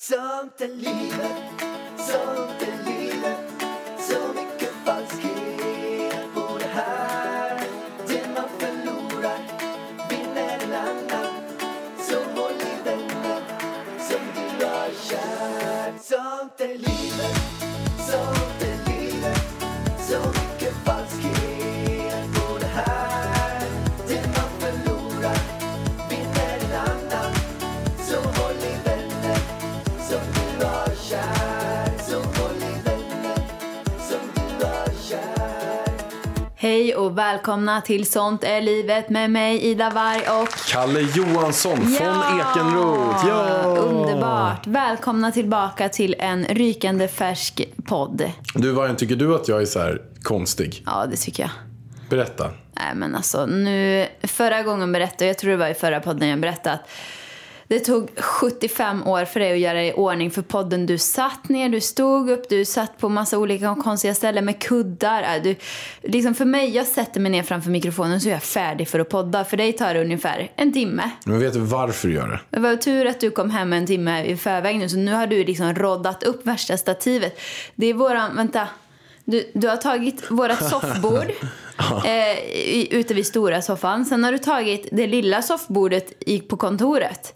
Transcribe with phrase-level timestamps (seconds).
[0.00, 1.42] Sånt är livet,
[1.98, 2.97] sånt är livet
[36.68, 42.40] Hej och välkomna till Sånt är livet med mig Ida Warg och Kalle Johansson från
[42.40, 43.26] Ekenroth.
[43.28, 43.62] Ja!
[43.64, 44.66] Underbart!
[44.66, 48.32] Välkomna tillbaka till en rykande färsk podd.
[48.54, 50.82] Du, Vargen, tycker du att jag är så här konstig?
[50.86, 51.50] Ja, det tycker jag.
[52.10, 52.50] Berätta.
[52.72, 54.06] Nej, men alltså nu...
[54.22, 56.88] Förra gången berättade jag, tror det var i förra podden jag berättade att
[57.68, 60.86] det tog 75 år för dig att göra dig i ordning för podden.
[60.86, 65.22] Du satt ner, du stod upp, du satt på massa olika konstiga ställen med kuddar.
[65.22, 65.56] Äh, Du,
[66.02, 69.08] liksom för mig, jag sätter mig ner framför mikrofonen så är jag färdig för att
[69.08, 69.44] podda.
[69.44, 71.10] För dig tar det ungefär en timme.
[71.24, 72.40] Men vet du varför du gör det?
[72.50, 75.26] Det var tur att du kom hem en timme i förväg nu, så nu har
[75.26, 77.40] du liksom roddat upp värsta stativet.
[77.74, 78.68] Det är våran, vänta.
[79.30, 81.30] Du, du har tagit vårat soffbord
[82.04, 84.04] eh, ute vid stora soffan.
[84.04, 87.34] Sen har du tagit det lilla soffbordet i, på kontoret.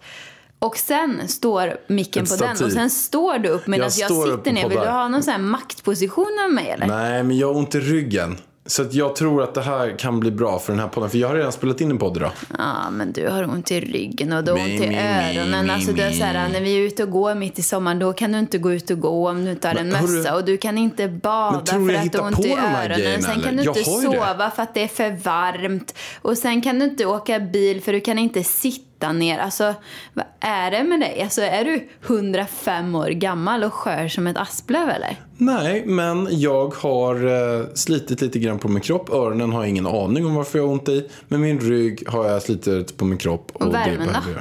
[0.59, 4.53] Och sen står micken på den och sen står du upp medan Jag jag, sitter
[4.53, 4.69] ner.
[4.69, 6.87] Vill du ha någon sån här maktposition av mig eller?
[6.87, 8.37] Nej, men jag har ont i ryggen.
[8.67, 11.11] Så att jag tror att det här kan bli bra för den här podden.
[11.11, 12.31] För jag har redan spelat in en podd idag.
[12.59, 15.71] Ja, men du har ont i ryggen och du har ont i öronen.
[15.71, 18.13] Alltså, du är så här, när vi är ute och går mitt i sommaren, då
[18.13, 20.35] kan du inte gå ut och gå om du inte har en Men hörru- mössa.
[20.35, 22.99] Och du kan inte bada för att du har ont i öronen.
[22.99, 24.03] grejerna, Sen kan du inte ju det.
[24.03, 25.95] sova för att det är för varmt.
[26.23, 29.39] Och sen kan du inte åka bil för du kan inte sitta ner.
[29.39, 29.75] Alltså,
[30.15, 31.23] vad är det med dig?
[31.23, 35.17] Alltså, är du 105 år gammal och skör som ett asplöv eller?
[35.37, 39.11] Nej, men jag har eh, slitit lite grann på min kropp.
[39.11, 41.09] Öronen har jag ingen aning om varför jag har ont i.
[41.29, 43.51] Men min rygg har jag slitit på min kropp.
[43.55, 44.41] Och, värmen det då?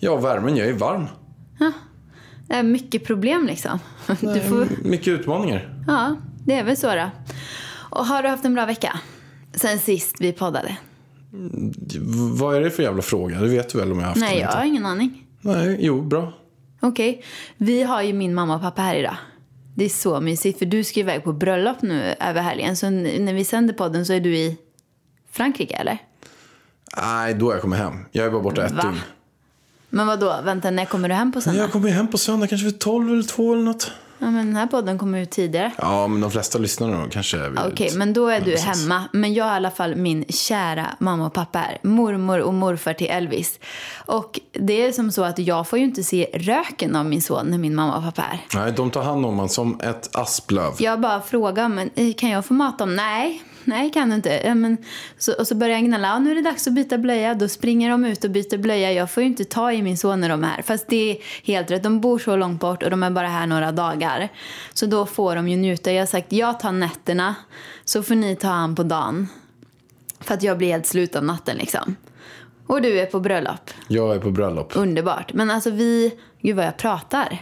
[0.00, 0.56] Ja, värmen.
[0.56, 1.06] Jag är varm.
[2.48, 3.78] Det är mycket problem liksom.
[4.20, 4.88] Du får...
[4.88, 5.84] Mycket utmaningar.
[5.86, 7.10] Ja, det är väl så då.
[7.90, 9.00] Och har du haft en bra vecka?
[9.54, 10.76] Sen sist vi poddade?
[12.32, 13.40] Vad är det för jävla fråga?
[13.40, 15.26] Det vet du väl om jag har haft Nej, jag har ingen aning.
[15.40, 16.32] Nej, jo, bra.
[16.80, 17.24] Okej,
[17.56, 19.16] vi har ju min mamma och pappa här idag.
[19.74, 22.76] Det är så mysigt, för du ska iväg på bröllop nu över helgen.
[22.76, 24.56] Så när vi sänder podden så är du i
[25.30, 25.98] Frankrike, eller?
[26.96, 27.94] Nej, då jag kommit hem.
[28.12, 28.82] Jag är bara borta ett Va?
[28.82, 29.00] dygn.
[29.88, 30.40] Men vad då?
[30.44, 31.60] Vänta, när kommer du hem på söndag?
[31.60, 33.92] jag kommer hem på söndag, kanske vid 12 eller 2 eller något.
[34.22, 35.72] Ja, men den här podden kommer ut tidigare.
[35.78, 37.58] Ja, men de flesta lyssnare då kanske vid...
[37.58, 38.66] Okej, men då är du precis.
[38.66, 39.04] hemma.
[39.12, 41.78] Men jag har i alla fall min kära mamma och pappa här.
[41.82, 43.60] Mormor och morfar till Elvis.
[44.06, 47.46] Och det är som så att jag får ju inte se röken av min son
[47.46, 48.40] när min mamma och pappa är här.
[48.54, 50.72] Nej, de tar hand om man som ett asplöv.
[50.78, 52.96] Jag bara frågar, men eh, kan jag få mat dem?
[52.96, 54.40] Nej, nej kan du inte.
[54.44, 54.76] Ja, men,
[55.18, 57.34] så, och så börjar jag gnälla, ja, nu är det dags att byta blöja.
[57.34, 58.92] Då springer de ut och byter blöja.
[58.92, 60.62] Jag får ju inte ta i min son när de är här.
[60.62, 63.46] Fast det är helt rätt, de bor så långt bort och de är bara här
[63.46, 64.28] några dagar.
[64.74, 65.92] Så då får de ju njuta.
[65.92, 67.34] Jag har sagt, jag tar nätterna,
[67.84, 69.28] så får ni ta han på dagen.
[70.20, 71.96] För att jag blir helt slut av natten liksom.
[72.66, 73.70] Och du är på bröllop.
[73.88, 74.72] Jag är på bröllop.
[74.76, 75.32] Underbart.
[75.32, 76.12] Men alltså vi,
[76.42, 77.38] gud vad jag pratar.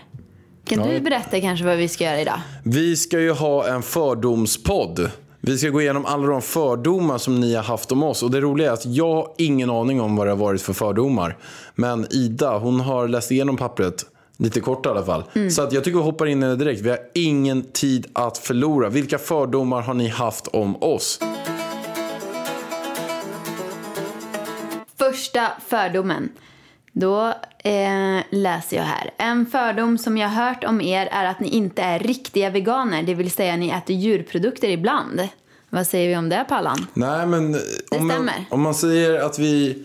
[0.65, 0.87] Kan Ja.
[0.93, 2.41] du berätta kanske vad vi ska göra idag?
[2.65, 5.11] Vi ska ju ha en fördomspodd.
[5.43, 8.23] Vi ska gå igenom alla de fördomar som ni har haft om oss.
[8.23, 10.73] Och det roliga är att jag har ingen aning om vad det har varit för
[10.73, 11.37] fördomar.
[11.75, 14.07] Men Ida, hon har läst igenom pappret.
[14.37, 15.25] Lite kort i alla fall.
[15.51, 16.81] Så att jag tycker vi hoppar in i det direkt.
[16.81, 18.89] Vi har ingen tid att förlora.
[18.89, 21.21] Vilka fördomar har ni haft om oss?
[24.99, 26.29] Första fördomen.
[26.93, 27.27] Då
[27.59, 29.11] eh, läser jag här.
[29.17, 33.03] En fördom som jag hört om er är att ni inte är riktiga veganer.
[33.03, 35.29] Det vill säga ni äter djurprodukter ibland.
[35.71, 36.87] Vad säger vi om det Pallan?
[36.95, 39.85] Nej, men eh, om man, om man säger att vi...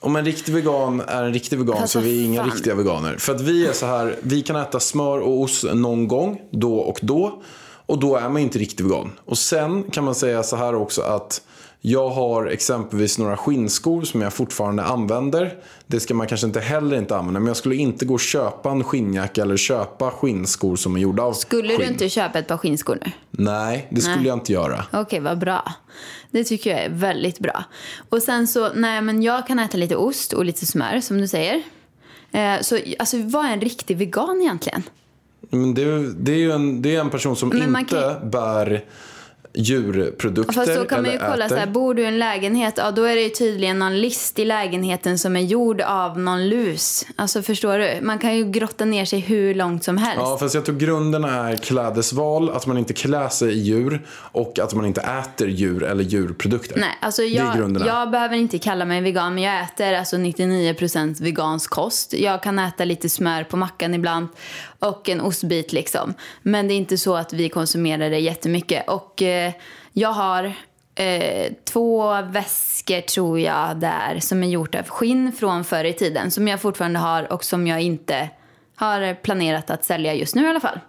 [0.00, 2.50] Om en riktig vegan är en riktig vegan Fast så är vi inga fan.
[2.50, 3.16] riktiga veganer.
[3.18, 6.76] För att vi är så här, vi kan äta smör och ost någon gång, då
[6.76, 7.42] och då.
[7.86, 9.12] Och då är man inte riktig vegan.
[9.24, 11.40] Och sen kan man säga så här också att
[11.88, 15.54] jag har exempelvis några skinnskor som jag fortfarande använder.
[15.86, 17.40] Det ska man kanske inte heller inte använda.
[17.40, 21.22] Men jag skulle inte gå och köpa en skinnjacka eller köpa skinnskor som är gjorda
[21.22, 21.78] av Skulle skinn.
[21.78, 23.12] du inte köpa ett par skinnskor nu?
[23.30, 24.26] Nej, det skulle Nej.
[24.26, 24.84] jag inte göra.
[24.92, 25.72] Okej, vad bra.
[26.30, 27.64] Det tycker jag är väldigt bra.
[28.08, 31.28] Och sen så, nej men jag kan äta lite ost och lite smör som du
[31.28, 31.62] säger.
[32.32, 34.82] Eh, så alltså vad är en riktig vegan egentligen?
[35.50, 38.84] Men det, det är ju en, det är en person som Men inte bär
[39.56, 41.48] djurprodukter Fast då kan man ju kolla äter.
[41.48, 44.38] så här, bor du i en lägenhet, ja då är det ju tydligen någon list
[44.38, 47.06] i lägenheten som är gjord av någon lus.
[47.16, 47.98] Alltså förstår du?
[48.02, 50.20] Man kan ju grotta ner sig hur långt som helst.
[50.20, 54.58] Ja, fast jag tror grunderna är klädesval, att man inte klär sig i djur och
[54.58, 56.80] att man inte äter djur eller djurprodukter.
[56.80, 61.70] Nej, alltså jag, jag behöver inte kalla mig vegan, men jag äter alltså 99% vegansk
[61.70, 62.12] kost.
[62.12, 64.28] Jag kan äta lite smör på mackan ibland
[64.78, 66.14] och en ostbit liksom.
[66.42, 68.88] Men det är inte så att vi konsumerar det jättemycket.
[68.88, 69.52] Och eh,
[69.92, 70.52] jag har
[70.94, 76.30] eh, två väskor tror jag där som är gjort av skinn från förr i tiden.
[76.30, 78.28] Som jag fortfarande har och som jag inte
[78.76, 80.80] har planerat att sälja just nu i alla fall.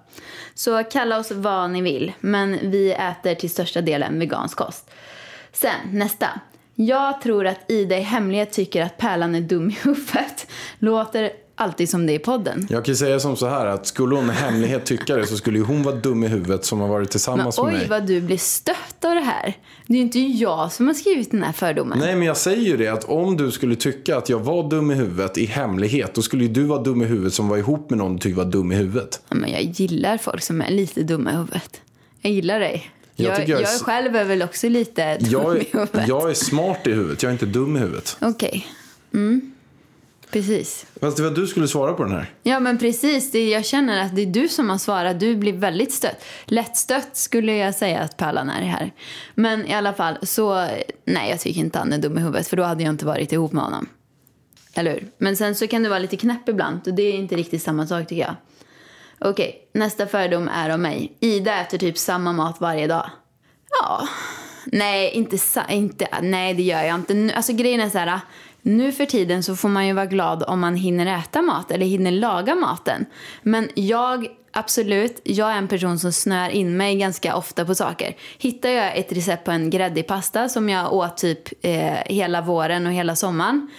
[0.53, 4.91] Så kalla oss vad ni vill, men vi äter till största delen vegansk kost.
[5.53, 6.27] Sen nästa.
[6.75, 10.47] Jag tror att Ida i hemlighet tycker att Pärlan är dum i huvudet.
[10.79, 12.67] Låter alltid som det i podden.
[12.69, 15.37] Jag kan ju säga som så här att skulle hon i hemlighet tycka det så
[15.37, 17.87] skulle ju hon vara dum i huvudet som har varit Men tillsammans med oj mig.
[17.87, 19.57] vad du blir stött av det här.
[19.87, 21.99] Det är ju inte jag som har skrivit den här fördomen.
[21.99, 24.91] Nej, men jag säger ju det att om du skulle tycka att jag var dum
[24.91, 27.89] i huvudet i hemlighet, då skulle ju du vara dum i huvudet som var ihop
[27.89, 29.21] med någon du tyckte var dum i huvudet.
[29.29, 31.81] Ja, Men jag gillar folk som är lite dumma i huvudet.
[32.21, 32.91] Jag gillar dig.
[33.15, 35.59] Jag Jag, jag, jag är är s- själv är väl också lite dum Jag i
[35.59, 36.07] är, huvudet.
[36.07, 38.17] jag är smart i huvudet, jag är inte dum i huvudet.
[38.21, 38.67] Okej.
[39.13, 39.51] Mm.
[40.31, 40.85] Precis.
[41.01, 42.31] Fast det var du skulle svara på den här.
[42.43, 45.19] Ja men precis, det, jag känner att det är du som har svarat.
[45.19, 46.23] Du blir väldigt stött.
[46.45, 48.91] Lättstött skulle jag säga att Pärlan är här.
[49.35, 50.67] Men i alla fall så,
[51.05, 53.31] nej jag tycker inte han är dum i huvudet för då hade jag inte varit
[53.31, 53.87] ihop med honom.
[54.73, 55.07] Eller hur?
[55.17, 57.87] Men sen så kan du vara lite knäpp ibland och det är inte riktigt samma
[57.87, 58.35] sak tycker jag.
[59.19, 61.17] Okej, nästa fördom är om mig.
[61.19, 63.09] Ida äter typ samma mat varje dag.
[63.69, 64.07] Ja,
[64.65, 65.37] nej, inte,
[65.69, 67.31] inte nej det gör jag inte.
[67.35, 68.19] Alltså grejen är så här,
[68.67, 71.85] nu för tiden så får man ju vara glad om man hinner äta mat eller
[71.85, 73.05] hinner laga maten.
[73.41, 78.15] Men jag, absolut, jag är en person som snör in mig ganska ofta på saker.
[78.37, 82.87] Hittar jag ett recept på en gräddig pasta som jag åt typ eh, hela våren
[82.87, 83.69] och hela sommaren.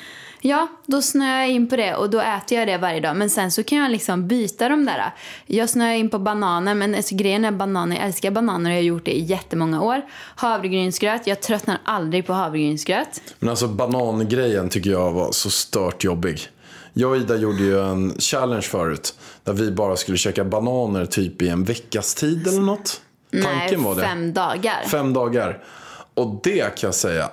[0.40, 3.16] Ja, då snöar jag in på det och då äter jag det varje dag.
[3.16, 5.14] Men sen så kan jag liksom byta de där.
[5.46, 7.96] Jag snöar in på bananer, men alltså, grejen är bananer.
[7.96, 10.02] Jag älskar bananer och jag har gjort det i jättemånga år.
[10.36, 13.20] Havregrynsgröt, jag tröttnar aldrig på havregrynsgröt.
[13.38, 16.48] Men alltså banangrejen tycker jag var så stört jobbig.
[16.92, 19.14] Jag och Ida gjorde ju en challenge förut.
[19.44, 23.00] Där vi bara skulle käka bananer typ i en veckas tid eller något.
[23.32, 24.02] Tanken Nej, var det.
[24.02, 24.84] fem dagar.
[24.90, 25.64] Fem dagar.
[26.14, 27.30] Och det kan jag säga.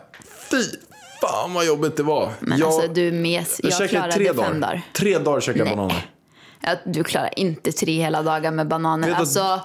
[0.51, 0.63] Fy
[1.21, 2.31] fan vad jobbigt det var.
[2.39, 4.59] Men jag, alltså du mes, jag jag, klarade tre fem dagar.
[4.59, 4.81] dagar.
[4.93, 6.05] Tre dagar käkade jag bananer.
[6.85, 9.07] Du klarar inte tre hela dagar med bananer.
[9.07, 9.61] Vet Alltså,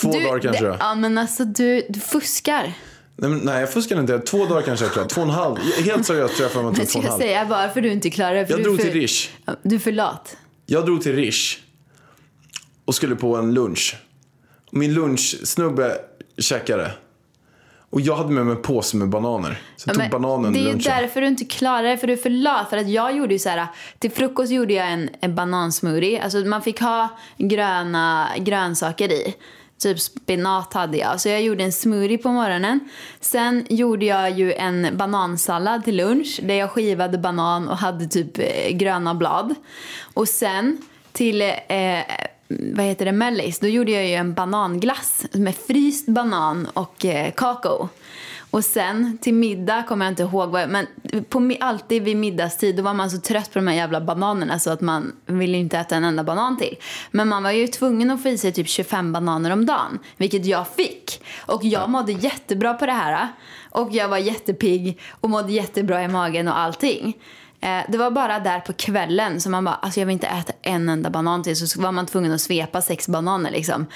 [0.00, 0.76] två du, dagar kanske det?
[0.80, 2.72] Ja, men alltså du, du fuskar.
[3.16, 4.18] Nej, men, nej jag fuskade inte.
[4.18, 5.14] Två dagar kanske jag klarade.
[5.14, 5.56] Två och en halv.
[5.84, 7.20] Helt seriöst tror jag för mig att det Men två ska och en jag halv.
[7.20, 8.46] säga varför du inte klarar det?
[8.50, 9.28] Jag drog för, till Rish.
[9.62, 10.36] Du är för lat.
[10.66, 11.58] Jag drog till Rish
[12.84, 13.96] och skulle på en lunch.
[14.70, 15.98] Min lunchsnubbe
[16.38, 16.90] käkade.
[17.90, 19.62] Och jag hade med mig en påse med bananer.
[19.76, 20.80] Så jag Ja, tog bananen det är lunchen.
[20.82, 22.70] därför du inte klarar det, för du är för lat.
[22.70, 23.66] För att jag gjorde ju så här,
[23.98, 26.22] till frukost gjorde jag en, en banansmoothie.
[26.22, 29.34] Alltså man fick ha gröna grönsaker i.
[29.82, 31.20] Typ spenat hade jag.
[31.20, 32.80] Så jag gjorde en smoothie på morgonen.
[33.20, 36.40] Sen gjorde jag ju en banansallad till lunch.
[36.42, 39.54] Där jag skivade banan och hade typ eh, gröna blad.
[40.14, 40.78] Och sen
[41.12, 41.48] till eh,
[42.48, 47.32] vad heter det, mellis, då gjorde jag ju en bananglass med fryst banan och eh,
[47.32, 47.88] kakao.
[48.50, 50.86] Och sen till middag kommer jag inte ihåg vad, men
[51.28, 54.70] på, alltid vid middagstid då var man så trött på de här jävla bananerna så
[54.70, 56.76] att man ville inte äta en enda banan till.
[57.10, 60.46] Men man var ju tvungen att få i sig typ 25 bananer om dagen, vilket
[60.46, 61.22] jag fick.
[61.46, 63.28] Och jag mådde jättebra på det här.
[63.70, 67.16] Och jag var jättepigg och mådde jättebra i magen och allting.
[67.60, 70.52] Eh, Det var bara där på kvällen som man bara, alltså jag vill inte äta
[70.62, 71.56] en enda banan till.
[71.56, 73.86] Så var man tvungen att svepa sex bananer liksom.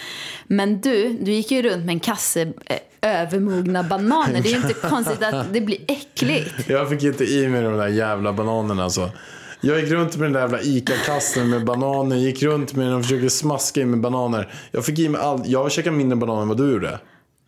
[0.47, 4.41] Men du, du gick ju runt med en kasse eh, övermogna bananer.
[4.43, 6.69] Det är ju inte konstigt att det blir äckligt.
[6.69, 9.11] Jag fick inte i mig de där jävla bananerna alltså.
[9.61, 12.17] Jag gick runt med den där jävla ICA-kassen med bananer.
[12.17, 14.53] Gick runt med den och försökte smaska i mig bananer.
[14.71, 15.47] Jag fick i mig allt.
[15.47, 16.99] Jag käkade mindre bananer än vad du gjorde.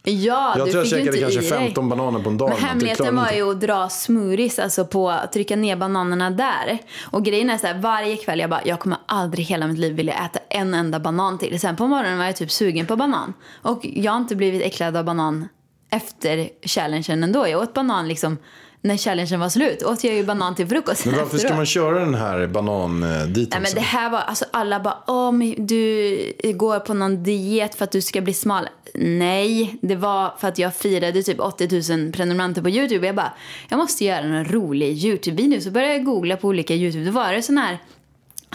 [0.06, 1.50] Ja, Jag du tror jag käkade kanske i dig.
[1.50, 2.48] 15 bananer på en dag.
[2.48, 2.58] Men.
[2.58, 6.78] Jag hemligheten var ju att dra smoothies, alltså på trycka ner bananerna där.
[7.10, 9.94] Och grejen är så här, varje kväll jag bara, jag kommer aldrig hela mitt liv
[9.94, 11.60] vilja äta en enda banan till.
[11.60, 13.32] Sen på morgonen var jag typ sugen på banan.
[13.62, 15.48] Och jag har inte blivit äcklad av banan
[15.90, 17.48] efter challengen ändå.
[17.48, 18.38] Jag åt banan liksom,
[18.84, 21.98] när challengen var slut åt jag ju banan till frukost Men varför ska man köra
[21.98, 23.48] den här banan-detoxen?
[23.50, 27.84] Nej men det här var, alltså alla bara, men du går på någon diet för
[27.84, 28.68] att du ska bli smal.
[28.94, 33.06] Nej, det var för att jag firade typ 80 000 prenumeranter på YouTube.
[33.06, 33.32] Jag bara,
[33.68, 35.60] jag måste göra en rolig YouTube-video.
[35.60, 37.04] Så började jag googla på olika YouTube.
[37.04, 37.78] Då var det sån här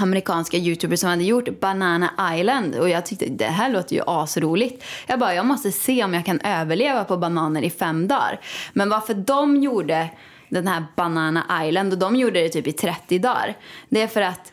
[0.02, 4.84] amerikanska youtubers som hade gjort Banana Island och jag tyckte det här låter ju asroligt.
[5.08, 8.40] Jag bara, jag måste se om jag kan överleva på bananer i fem dagar.
[8.74, 10.10] Men varför de gjorde
[10.50, 13.58] den här Banana Island och de gjorde det typ i 30 dagar.
[13.90, 14.52] Det är för att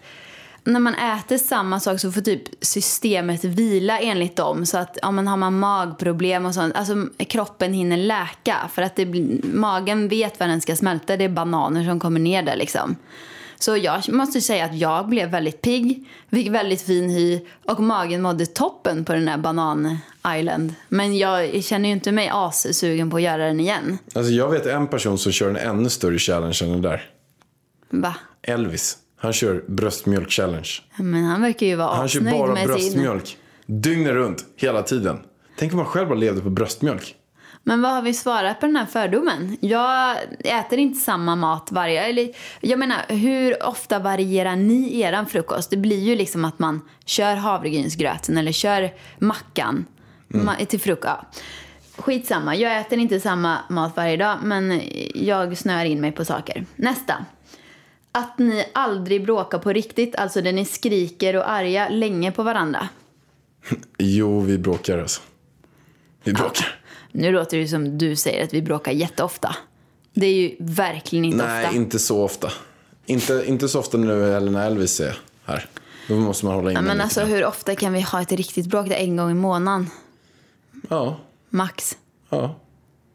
[0.66, 4.66] när man äter samma sak så får typ systemet vila enligt dem.
[4.66, 6.94] Så att ja, men har man magproblem och sånt, alltså
[7.28, 8.56] kroppen hinner läka.
[8.72, 9.06] För att det,
[9.44, 12.96] magen vet vad den ska smälta, det är bananer som kommer ner där liksom.
[13.58, 18.22] Så jag måste säga att jag blev väldigt pigg, fick väldigt fin hy och magen
[18.22, 19.98] mådde toppen på den här Banan
[20.38, 20.74] Island.
[20.88, 23.98] Men jag känner ju inte mig assugen på att göra den igen.
[24.14, 27.10] Alltså jag vet en person som kör en ännu större challenge än den där.
[27.90, 28.14] Va?
[28.42, 28.98] Elvis.
[29.18, 30.80] Han kör bröstmjölk-challenge.
[30.96, 32.66] Men han verkar ju vara Han kör bara med sin...
[32.66, 33.36] bröstmjölk.
[33.66, 35.18] Dygnet runt, hela tiden.
[35.58, 37.14] Tänk om man själv bara levde på bröstmjölk.
[37.68, 39.56] Men vad har vi svarat på den här fördomen?
[39.60, 42.02] Jag äter inte samma mat varje...
[42.04, 42.30] Eller,
[42.60, 45.70] jag menar, hur ofta varierar ni eran frukost?
[45.70, 49.84] Det blir ju liksom att man kör havregrynsgröten eller kör mackan
[50.28, 51.06] ma- till frukost.
[51.06, 51.26] Ja.
[51.96, 54.80] Skitsamma, jag äter inte samma mat varje dag men
[55.14, 56.66] jag snör in mig på saker.
[56.76, 57.24] Nästa.
[58.12, 62.88] Att ni aldrig bråkar på riktigt, alltså där ni skriker och arga länge på varandra.
[63.98, 65.22] Jo, vi bråkar alltså.
[66.24, 66.66] Vi bråkar.
[67.12, 69.56] Nu låter det som du säger att vi bråkar jätteofta.
[70.14, 71.76] Det är ju verkligen inte Nej, ofta.
[71.76, 72.52] inte så ofta.
[73.06, 75.68] Inte, inte så ofta nu heller när Elvis är här.
[76.08, 78.66] Då måste man hålla in Ja, men alltså hur ofta kan vi ha ett riktigt
[78.66, 78.88] bråk?
[78.88, 79.90] Det är en gång i månaden.
[80.88, 81.96] Ja, Max.
[82.28, 82.56] ja.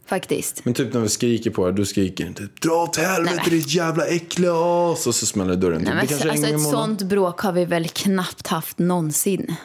[0.05, 0.65] Faktiskt.
[0.65, 3.73] Men typ när vi skriker på er, du skriker inte Dra åt helvete Nej, ditt
[3.73, 4.49] jävla äckla
[4.91, 5.07] as!
[5.07, 5.87] Och så smäller dörren till.
[5.87, 9.55] Nej, men det alltså, ett sånt bråk har vi väl knappt haft någonsin.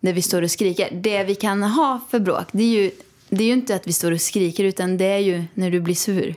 [0.00, 1.00] Där vi står och skriker.
[1.02, 2.90] Det vi kan ha för bråk, det är ju,
[3.34, 5.80] det är ju inte att vi står och skriker utan det är ju när du
[5.80, 6.34] blir sur.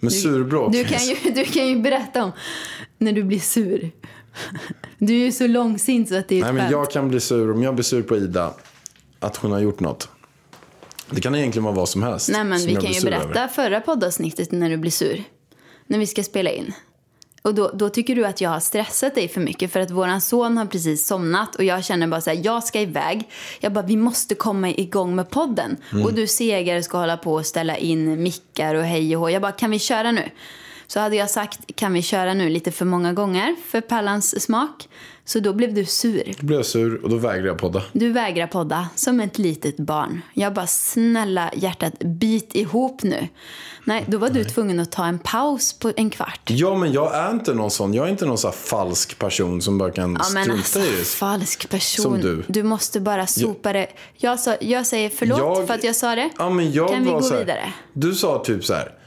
[0.00, 0.72] Men surbråk.
[0.72, 2.32] Du kan, ju, du kan ju berätta om
[2.98, 3.90] när du blir sur.
[4.98, 7.50] Du är ju så långsint så att det är Nej, men jag kan bli sur
[7.50, 8.54] om jag blir sur på Ida.
[9.18, 10.08] Att hon har gjort något.
[11.10, 12.28] Det kan egentligen vara vad som helst.
[12.32, 13.48] Nej men som vi kan ju berätta över.
[13.48, 15.24] förra poddavsnittet när du blir sur.
[15.86, 16.72] När vi ska spela in.
[17.42, 20.20] Och då, då tycker du att jag har stressat dig för mycket för att våran
[20.20, 23.28] son har precis somnat och jag känner bara så här, jag ska iväg.
[23.60, 25.76] Jag bara, vi måste komma igång med podden.
[25.92, 26.04] Mm.
[26.04, 29.30] Och du segar ska hålla på och ställa in mickar och hej och hå.
[29.30, 30.30] Jag bara, kan vi köra nu?
[30.90, 34.88] Så hade jag sagt, kan vi köra nu lite för många gånger för Pallans smak.
[35.24, 36.34] Så då blev du sur.
[36.40, 37.82] Då blir jag sur och då vägrar jag podda.
[37.92, 40.22] Du vägrar podda som ett litet barn.
[40.34, 43.28] Jag bara, snälla hjärtat, bit ihop nu.
[43.84, 46.40] Nej, då var du tvungen att ta en paus på en kvart.
[46.50, 47.94] Ja, men jag är inte någon sån.
[47.94, 50.96] Jag är inte någon sån här falsk person som bara kan Ja, strunta alltså, i
[50.98, 51.04] det.
[51.04, 52.02] falsk person.
[52.22, 52.62] Som du.
[52.62, 53.86] måste bara sopa det.
[54.16, 56.30] Jag, sa, jag säger förlåt Jag- för att jag sa det.
[56.38, 57.72] Ja, men jag kan vi gå här, vidare?
[57.92, 58.97] Du sa typ så här.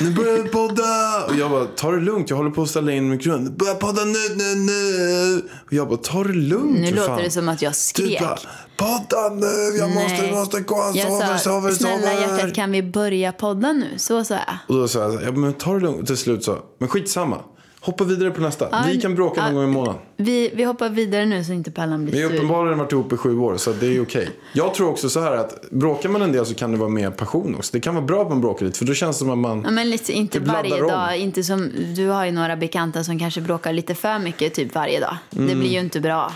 [0.00, 1.24] Nu börjar vi podda!
[1.28, 2.30] Och jag bara, ta det lugnt.
[2.30, 3.56] Jag håller på att ställa in mikrofonen.
[3.56, 5.36] Börja podda nu, nu, nu!
[5.66, 7.22] Och jag bara, ta det lugnt Nu för låter fan.
[7.22, 8.20] det som att jag Du skrek.
[8.20, 8.38] bara,
[8.76, 9.76] podda nu!
[9.78, 10.32] Jag måste, Nej.
[10.32, 10.82] måste gå.
[10.82, 12.54] Han jag sover, sa, sover, snälla hjärtat sover.
[12.54, 13.86] kan vi börja podda nu?
[13.96, 14.44] Så sa jag.
[14.68, 16.06] Och då sa jag, ja, men ta det lugnt.
[16.06, 17.38] Till slut så, men skitsamma.
[17.84, 18.84] Hoppa vidare på nästa.
[18.86, 19.60] vi kan bråka någon ja.
[19.60, 20.00] gång i månaden.
[20.16, 22.36] Vi, vi hoppar vidare nu så inte Pallan blir Vi har sur.
[22.36, 24.28] uppenbarligen varit ihop i sju år, så det är okej.
[24.52, 27.10] Jag tror också så här att bråkar man en del så kan det vara mer
[27.10, 27.70] passion också.
[27.72, 29.62] Det kan vara bra att man bråkar lite, för då känns det som att man...
[29.64, 30.88] Ja, men lite, inte varje om.
[30.88, 31.18] dag.
[31.18, 35.00] Inte som, du har ju några bekanta som kanske bråkar lite för mycket typ varje
[35.00, 35.16] dag.
[35.30, 36.32] Det blir ju inte bra.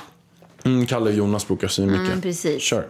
[0.64, 2.06] Mm, Kalle och Jonas bråkar så mycket.
[2.06, 2.62] Mm, precis.
[2.62, 2.86] Kör.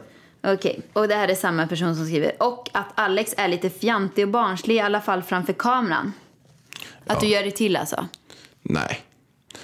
[0.46, 2.32] Okej, och det här är samma person som skriver.
[2.38, 6.12] Och att Alex är lite fjantig och barnslig i alla fall framför kameran.
[7.06, 8.06] Att du gör det till alltså.
[8.68, 9.00] Nej.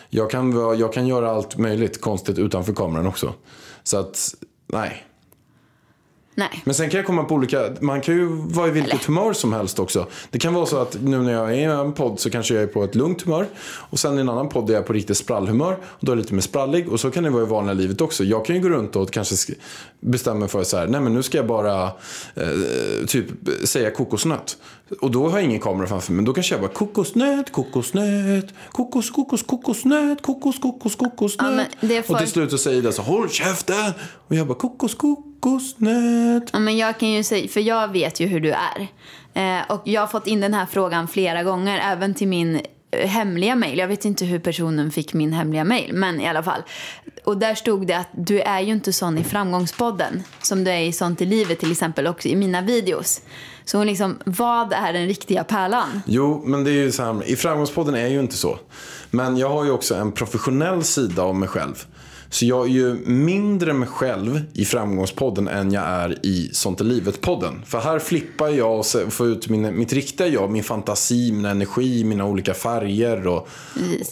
[0.09, 3.35] Jag kan, jag kan göra allt möjligt konstigt utanför kameran också.
[3.83, 4.35] Så att,
[4.67, 5.05] nej.
[6.35, 6.63] Nej.
[6.65, 9.05] Men sen kan jag komma på olika, man kan ju vara i vilket Eller?
[9.07, 10.07] humör som helst också.
[10.31, 12.63] Det kan vara så att nu när jag är i en podd så kanske jag
[12.63, 13.47] är på ett lugnt humör.
[13.65, 15.73] Och sen i en annan podd är jag på riktigt sprallhumör.
[15.75, 16.89] Och då är jag lite mer sprallig.
[16.89, 18.25] Och så kan det vara i vanliga livet också.
[18.25, 19.55] Jag kan ju gå runt och kanske sk-
[20.01, 21.85] bestämma mig för så här, nej men nu ska jag bara
[22.35, 23.27] eh, typ
[23.65, 24.57] säga kokosnöt.
[25.01, 26.17] Och då har jag ingen kamera framför mig.
[26.17, 31.69] Men då kanske jag bara kokosnöt, kokosnöt, kokos, kokos, kokosnöt, kokos, kokos, kokosnöt.
[31.81, 33.93] Ja, får- Och till slut så säger det så håll käften.
[34.29, 36.51] Och jag bara kokos, kokosnöt.
[36.53, 38.89] Ja, men jag kan ju säga, för jag vet ju hur du är.
[39.35, 43.09] Eh, och jag har fått in den här frågan flera gånger, även till min eh,
[43.09, 43.79] hemliga mail.
[43.79, 46.63] Jag vet inte hur personen fick min hemliga mail, men i alla fall.
[47.25, 50.81] Och där stod det att du är ju inte sån i framgångspodden som du är
[50.81, 53.21] i Sånt i livet till exempel, också i mina videos.
[53.65, 56.03] Så hon liksom, vad är den riktiga pärlan?
[56.07, 58.59] Jo, men det är ju så här, i Framgångspodden är ju inte så.
[59.11, 61.87] Men jag har ju också en professionell sida av mig själv.
[62.33, 66.85] Så jag är ju mindre mig själv i Framgångspodden än jag är i Sånt är
[66.85, 67.63] livet-podden.
[67.67, 72.05] För här flippar jag och får ut min, mitt riktiga jag, min fantasi, min energi,
[72.05, 73.49] mina olika färger och,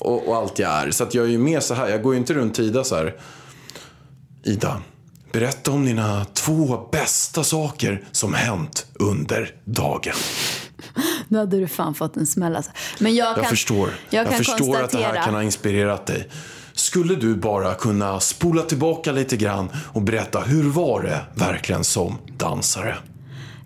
[0.00, 0.90] och, och allt jag är.
[0.90, 2.96] Så att jag är ju mer så här, jag går ju inte runt Ida så
[2.96, 3.16] här.
[4.44, 4.82] Ida,
[5.32, 10.14] berätta om dina två bästa saker som hänt under dagen.
[11.28, 12.72] Då hade du fan fått en smäll alltså.
[12.98, 13.90] Men jag, Jag kan, förstår.
[14.10, 16.28] Jag kan förstår att det konstatera, här kan ha inspirerat dig.
[16.72, 22.18] Skulle du bara kunna spola tillbaka lite grann och berätta hur var det verkligen som
[22.38, 22.96] dansare?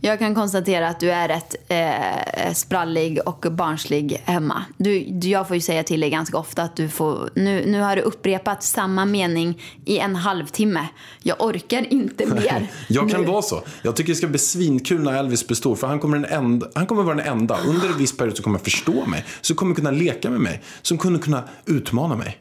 [0.05, 4.65] Jag kan konstatera att du är rätt eh, sprallig och barnslig hemma.
[4.77, 7.31] Du, jag får ju säga till dig ganska ofta att du får...
[7.35, 10.89] Nu, nu har du upprepat samma mening i en halvtimme.
[11.23, 12.71] Jag orkar inte mer.
[12.89, 13.27] Jag kan nu.
[13.27, 13.63] vara så.
[13.83, 15.77] Jag tycker det ska bli svinkul när Elvis blir stor.
[15.77, 17.59] För han kommer, den enda, han kommer vara den enda.
[17.67, 19.25] Under en viss period så kommer förstå mig.
[19.41, 20.63] Så kommer kunna leka med mig.
[20.83, 22.39] Som kommer kunna utmana mig.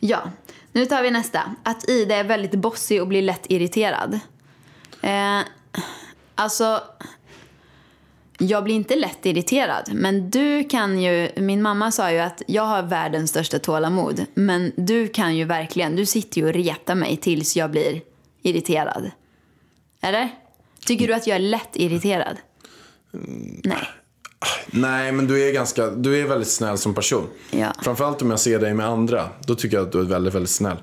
[0.00, 0.22] Ja,
[0.72, 1.40] nu tar vi nästa.
[1.62, 4.20] Att Ida är väldigt bossig och blir lätt irriterad.
[5.02, 5.40] Eh,
[6.34, 6.82] alltså,
[8.38, 9.90] jag blir inte lätt irriterad.
[9.92, 14.26] Men du kan ju, min mamma sa ju att jag har världens största tålamod.
[14.34, 18.02] Men du kan ju verkligen, du sitter ju och retar mig tills jag blir
[18.42, 19.10] irriterad.
[20.00, 20.30] Eller?
[20.86, 22.36] Tycker du att jag är lätt irriterad?
[23.64, 23.88] Nej.
[24.66, 27.28] Nej, men du är, ganska, du är väldigt snäll som person.
[27.50, 27.72] Ja.
[27.82, 29.28] Framförallt om jag ser dig med andra.
[29.46, 30.76] Då tycker jag att du är väldigt, väldigt snäll.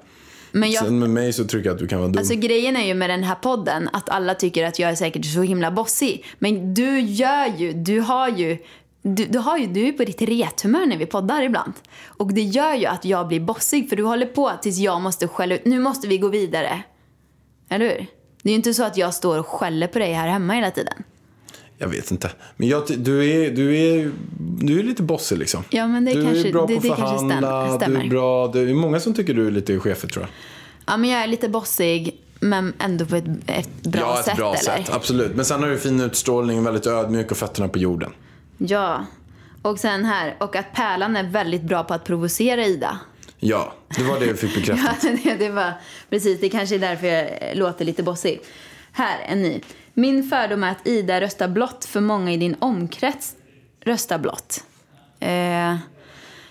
[0.52, 2.18] Men jag, Sen med mig så tycker jag att du kan vara dum.
[2.18, 5.26] Alltså grejen är ju med den här podden att alla tycker att jag är säkert
[5.26, 6.26] så himla bossig.
[6.40, 8.58] Men du gör ju, du har ju,
[9.02, 11.74] du, du, har ju, du är på ditt rethumör när vi poddar ibland.
[12.06, 15.28] Och det gör ju att jag blir bossig för du håller på tills jag måste
[15.28, 15.66] skälla ut.
[15.66, 16.84] Nu måste vi gå vidare.
[17.70, 18.06] Eller hur?
[18.44, 20.72] Det är ju inte så att jag står och skäller på dig här hemma hela
[20.72, 21.04] tiden.
[21.82, 22.32] Jag vet inte.
[22.58, 25.64] Men jag, du, är, du, är, du är lite bossig liksom.
[25.70, 27.78] Ja, men det du kanske- är bra det- på att förhandla.
[27.88, 28.48] Du är bra.
[28.48, 30.30] Det är många som tycker du är lite chefig tror jag.
[30.94, 34.38] Ja, men jag är lite bossig, men ändå på ett, ett bra ja, ett sätt.
[34.38, 34.84] bra eller?
[34.84, 34.90] sätt.
[34.94, 35.36] Absolut.
[35.36, 38.12] Men sen har du fin utstrålning, väldigt ödmjuk och fötterna på jorden.
[38.58, 39.06] Ja.
[39.62, 43.00] Och sen här, och att Pärlan är väldigt bra på att provocera Ida.
[43.40, 44.98] Ja, det var det vi fick bekräftat.
[45.04, 45.74] Ja, det, det var
[46.10, 46.40] precis.
[46.40, 48.40] Det kanske är därför jag låter lite bossig.
[48.92, 49.60] Här, en ny.
[50.02, 53.36] Min fördom är att Ida röstar blått för många i din omkrets
[53.82, 54.64] röstar blått.
[55.20, 55.76] Eh,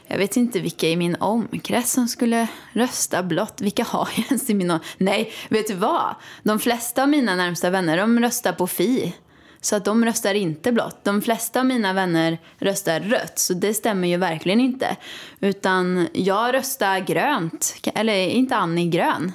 [0.06, 3.60] jag vet inte vilka i min omkrets som skulle rösta blått.
[3.60, 4.94] Vilka har jag ens i min omkrets?
[4.98, 6.14] Nej, vet du vad?
[6.42, 9.16] De flesta av mina närmsta vänner, de röstar på Fi.
[9.60, 11.04] Så att de röstar inte blått.
[11.04, 14.96] De flesta av mina vänner röstar rött, så det stämmer ju verkligen inte.
[15.40, 17.74] Utan jag röstar grönt.
[17.94, 19.32] Eller är inte Annie grön?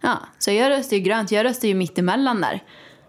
[0.00, 1.32] Ja, så jag röstar ju grönt.
[1.32, 2.62] Jag röstar ju mittemellan där.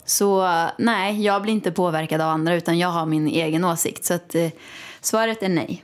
[0.05, 4.05] Så nej, jag blir inte påverkad av andra utan jag har min egen åsikt.
[4.05, 4.49] Så att eh,
[5.01, 5.83] svaret är nej.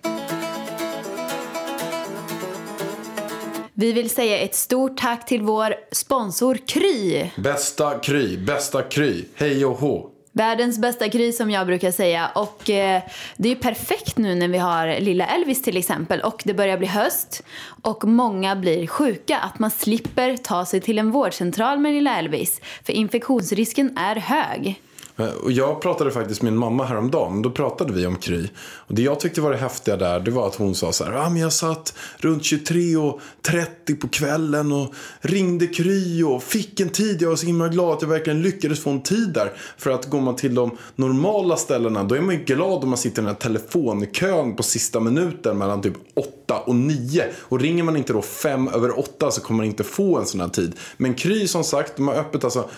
[3.73, 7.29] Vi vill säga ett stort tack till vår sponsor Kry.
[7.37, 9.25] Bästa Kry, bästa Kry.
[9.35, 10.10] Hej och hå.
[10.33, 12.31] Världens bästa Kry som jag brukar säga.
[12.35, 13.01] Och eh,
[13.37, 16.21] det är ju perfekt nu när vi har lilla Elvis till exempel.
[16.21, 17.43] Och det börjar bli höst.
[17.81, 19.37] Och många blir sjuka.
[19.37, 22.61] Att man slipper ta sig till en vårdcentral med lilla Elvis.
[22.83, 24.81] För infektionsrisken är hög.
[25.21, 27.41] Eh, och jag pratade faktiskt med min mamma häromdagen.
[27.41, 28.47] Då pratade vi om Kry.
[28.57, 31.11] Och det jag tyckte var det häftiga där, det var att hon sa så här.
[31.13, 37.21] Ah, men jag satt runt 23.30 på kvällen och ringde Kry och fick en tid.
[37.21, 39.51] Jag var så himla glad att jag verkligen lyckades få en tid där.
[39.77, 42.97] För att går man till de normala ställena, då är man ju glad om man
[42.97, 47.23] sitter i den här telefonkön på sista minuten mellan typ 8 och 9.
[47.39, 50.41] Och ringer man inte då 5 över 8 så kommer man inte få en sån
[50.41, 50.75] här tid.
[50.97, 52.69] Men Kry som sagt, de har öppet alltså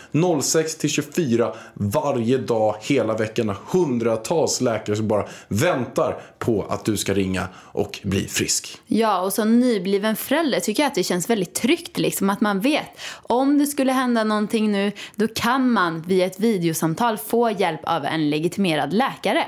[0.42, 3.56] 06 till 24 varje dag hela veckan.
[3.72, 8.78] Hundratals läkare som bara väntar på att du ska ringa och bli frisk.
[8.88, 12.60] Ja, och som nybliven förälder tycker jag att det känns väldigt tryggt liksom att man
[12.60, 17.82] vet om det skulle hända någonting nu då kan man via ett videosamtal få hjälp
[17.84, 19.46] av en legitimerad läkare.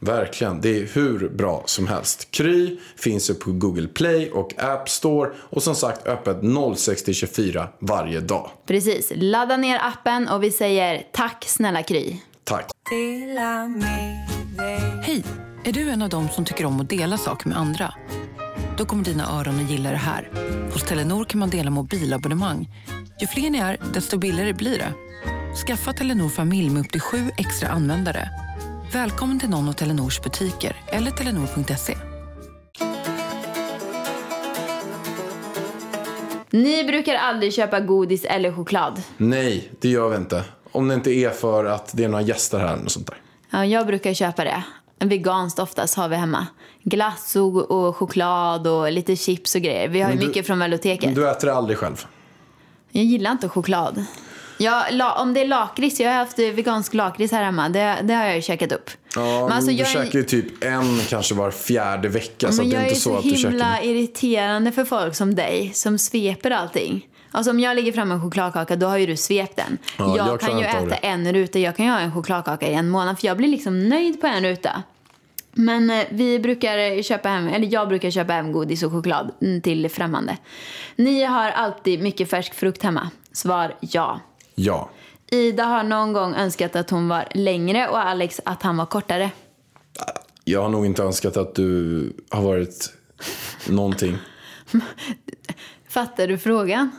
[0.00, 2.30] Verkligen, det är hur bra som helst.
[2.30, 6.36] Kry finns ju på Google Play och App Store och som sagt öppet
[6.76, 8.50] 06 till 24 varje dag.
[8.66, 12.16] Precis, ladda ner appen och vi säger tack snälla Kry.
[12.44, 12.70] Tack.
[15.02, 15.24] Hej!
[15.64, 17.94] Är du en av dem som tycker om att dela saker med andra?
[18.78, 20.30] Då kommer dina öron att gilla det här.
[20.72, 22.68] Hos Telenor kan man dela mobilabonnemang.
[23.20, 24.92] Ju fler ni är, desto billigare blir det.
[25.66, 28.45] Skaffa Telenor familj med upp till sju extra användare.
[28.92, 31.96] Välkommen till någon av Telenors butiker eller telenor.se.
[36.50, 39.02] Ni brukar aldrig köpa godis eller choklad.
[39.16, 40.44] Nej, det gör vi inte.
[40.72, 43.16] Om det inte är för att det är några gäster här eller något sånt där.
[43.50, 44.62] Ja, jag brukar köpa det.
[44.98, 46.46] veganskt oftast har vi hemma.
[46.82, 49.88] Glass och, och choklad och lite chips och grejer.
[49.88, 51.14] Vi har ju Men du- mycket från Veloteket.
[51.14, 52.06] Du äter det aldrig själv?
[52.90, 54.04] Jag gillar inte choklad.
[54.58, 57.68] Jag, la, om det är lakrits, jag har haft vegansk lakrits här hemma.
[57.68, 58.90] Det, det har jag ju käkat upp.
[59.14, 62.52] Ja, Men men alltså, du jag är- käkar ju typ en kanske var fjärde vecka.
[62.52, 63.84] så Men att det är är inte så, så att du himla käkar...
[63.88, 67.06] irriterande för folk som dig som sveper allting.
[67.30, 69.78] Alltså om jag lägger fram en chokladkaka då har ju du svept den.
[69.98, 72.74] Ja, jag, jag kan ju äta en ruta, jag kan ju ha en chokladkaka i
[72.74, 74.82] en månad för jag blir liksom nöjd på en ruta.
[75.52, 79.60] Men eh, vi brukar köpa hem, eller jag brukar köpa hem godis och choklad mm,
[79.60, 80.36] till främmande.
[80.96, 83.10] Ni har alltid mycket färsk frukt hemma.
[83.32, 84.20] Svar ja.
[84.58, 84.90] Ja.
[85.30, 89.30] Ida har någon gång önskat att hon var längre och Alex att han var kortare.
[90.44, 92.92] Jag har nog inte önskat att du har varit
[93.68, 94.18] någonting.
[95.88, 96.90] Fattar du frågan?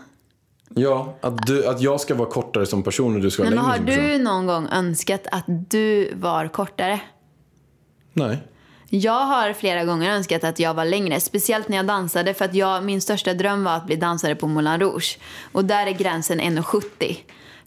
[0.70, 3.56] Ja, att, du, att jag ska vara kortare som person och du ska vara Men
[3.56, 4.04] längre har som person.
[4.04, 7.00] du någon gång önskat att du var kortare?
[8.13, 8.38] Nej.
[8.89, 12.56] Jag har flera gånger önskat att jag var längre, speciellt när jag dansade för att
[12.56, 15.20] jag, min största dröm var att bli dansare på Moulin Rouge.
[15.52, 17.17] Och där är gränsen 1,70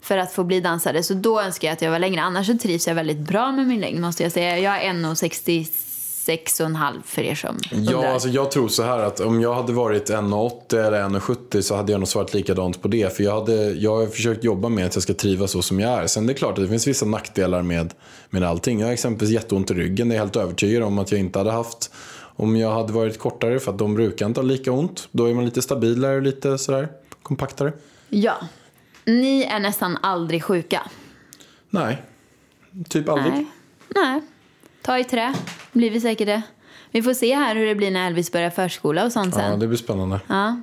[0.01, 1.03] för att få bli dansare.
[1.03, 2.21] Så då önskar jag att jag var längre.
[2.21, 4.59] Annars så trivs jag väldigt bra med min längd måste jag säga.
[4.59, 8.05] Jag är 1,66,5 för er som Ja, undrar.
[8.13, 11.91] alltså jag tror så här att om jag hade varit 1,80 eller 1,70 så hade
[11.91, 13.15] jag nog svarat likadant på det.
[13.17, 16.03] För jag, hade, jag har försökt jobba med att jag ska trivas så som jag
[16.03, 16.07] är.
[16.07, 17.93] Sen det är klart att det finns vissa nackdelar med,
[18.29, 18.79] med allting.
[18.79, 20.09] Jag har exempelvis jätteont i ryggen.
[20.09, 21.91] Det är jag helt övertygad om att jag inte hade haft
[22.35, 23.59] om jag hade varit kortare.
[23.59, 25.07] För att de brukar inte ha lika ont.
[25.11, 26.87] Då är man lite stabilare och lite sådär
[27.23, 27.73] kompaktare.
[28.09, 28.33] Ja.
[29.19, 30.81] Ni är nästan aldrig sjuka.
[31.69, 32.01] Nej,
[32.89, 33.33] typ aldrig.
[33.33, 33.45] Nej.
[33.95, 34.21] Nej.
[34.81, 35.33] Ta i trä.
[35.71, 36.41] Blir vi säkert det.
[36.91, 39.51] Vi får se här hur det blir när Elvis börjar förskola och sånt sen.
[39.51, 40.19] Ja, det blir spännande.
[40.27, 40.61] Ja.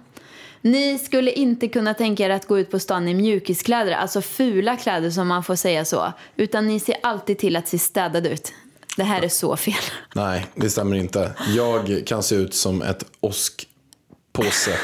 [0.60, 4.76] Ni skulle inte kunna tänka er att gå ut på stan i mjukiskläder, alltså fula
[4.76, 6.12] kläder som man får säga så.
[6.36, 8.52] Utan ni ser alltid till att se städade ut.
[8.96, 9.74] Det här är så fel.
[10.14, 11.32] Nej, det stämmer inte.
[11.56, 13.04] Jag kan se ut som ett
[14.38, 14.78] åskpåse.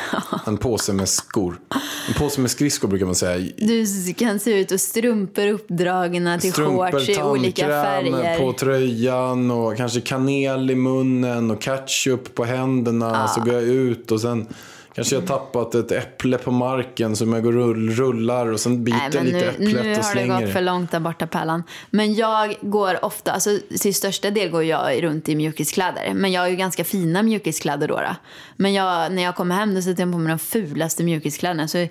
[0.47, 1.61] En påse med skor.
[2.09, 3.53] En påse med skridskor brukar man säga.
[3.57, 8.39] Du kan se ut och strumpor uppdragna till shorts i olika färger.
[8.39, 13.29] på tröjan och kanske kanel i munnen och ketchup på händerna.
[13.29, 14.47] Så går jag ut och sen
[14.95, 19.11] kanske jag tappat ett äpple på marken som jag går rull, rullar och sen biter
[19.15, 21.63] Nej, lite nu, äpplet nu och har det slänger gått för långt där borta Pärlan.
[21.91, 26.15] Men jag går ofta, alltså till största del går jag runt i mjukiskläder.
[26.15, 27.95] Men jag har ju ganska fina mjukiskläder då.
[27.95, 28.17] då.
[28.57, 31.69] Men jag, när jag kommer hem då sätter jag på mig de fulaste mjukiskläderna.
[31.69, 31.89] Så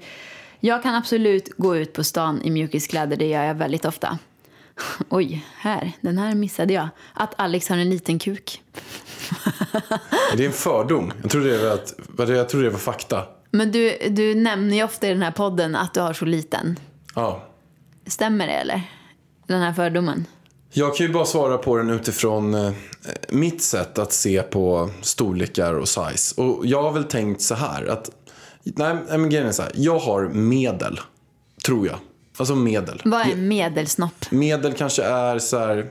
[0.59, 4.17] jag kan absolut gå ut på stan i mjukiskläder, det gör jag väldigt ofta.
[5.09, 6.89] Oj, här, den här missade jag.
[7.13, 8.61] Att Alex har en liten kuk.
[10.33, 11.13] Är det en fördom?
[11.21, 11.79] Jag trodde det
[12.17, 13.25] var, jag trodde det var fakta.
[13.51, 16.79] Men du, du nämner ju ofta i den här podden att du har så liten.
[17.15, 17.43] Ja.
[18.07, 18.81] Stämmer det eller?
[19.47, 20.25] Den här fördomen.
[20.71, 22.71] Jag kan ju bara svara på den utifrån eh,
[23.29, 26.41] mitt sätt att se på storlekar och size.
[26.41, 28.09] Och jag har väl tänkt så här att,
[28.63, 30.99] nej nej, men grejen är så här, jag har medel,
[31.65, 31.97] tror jag.
[32.37, 33.01] Alltså medel.
[33.05, 34.31] Vad är en medelsnopp?
[34.31, 35.89] Medel kanske är så här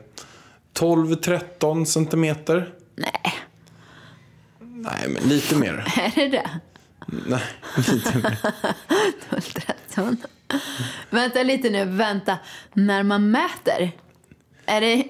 [0.78, 2.74] 12-13 centimeter.
[2.96, 3.34] Nej,
[4.82, 5.84] Nej, men lite mer.
[5.96, 6.50] är det det?
[7.26, 7.42] Nej,
[7.88, 8.38] lite mer.
[9.30, 10.16] 12-13.
[11.10, 12.38] Vänta lite nu, vänta.
[12.72, 13.92] När man mäter,
[14.66, 15.04] är det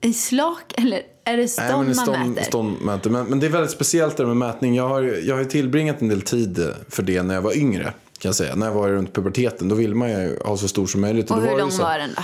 [0.00, 2.44] i slak eller är det Nej, stånd men man stånd, mäter?
[2.44, 3.10] ståndmäter.
[3.10, 4.74] Men, men det är väldigt speciellt det med mätning.
[4.76, 7.84] Jag har, jag har tillbringat en del tid för det när jag var yngre.
[8.18, 8.54] Kan jag säga.
[8.54, 9.68] När jag var runt puberteten.
[9.68, 11.30] Då ville man ju ha så stor som möjligt.
[11.30, 12.22] Och då hur det lång så, var den då?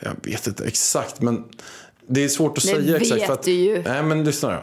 [0.00, 1.20] Jag vet inte exakt.
[1.22, 1.44] Men
[2.08, 3.20] det är svårt att Det säga exakt.
[3.20, 3.82] vet för att, du ju.
[3.82, 4.62] Nej men lyssna då.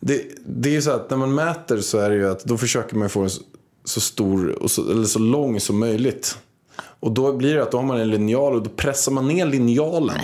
[0.00, 2.58] Det, det är ju så att när man mäter så är det ju att då
[2.58, 3.30] försöker man få en
[3.84, 6.38] så, stor och så, eller så lång som möjligt.
[7.00, 9.46] Och då blir det att då har man en linjal och då pressar man ner
[9.46, 10.16] linjalen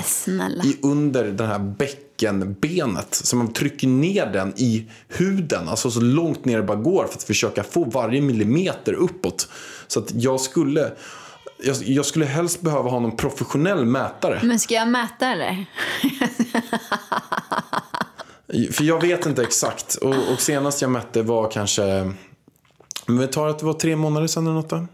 [0.65, 3.15] i under det här bäckenbenet.
[3.15, 7.15] Så man trycker ner den i huden, alltså så långt ner det bara går för
[7.15, 9.49] att försöka få varje millimeter uppåt.
[9.87, 10.93] Så att jag skulle,
[11.63, 14.41] jag, jag skulle helst behöva ha någon professionell mätare.
[14.43, 15.67] Men ska jag mäta eller?
[18.73, 19.95] För jag vet inte exakt.
[19.95, 22.13] Och, och senast jag mätte var kanske,
[23.07, 24.87] men vi tar att det var tre månader sedan eller något då?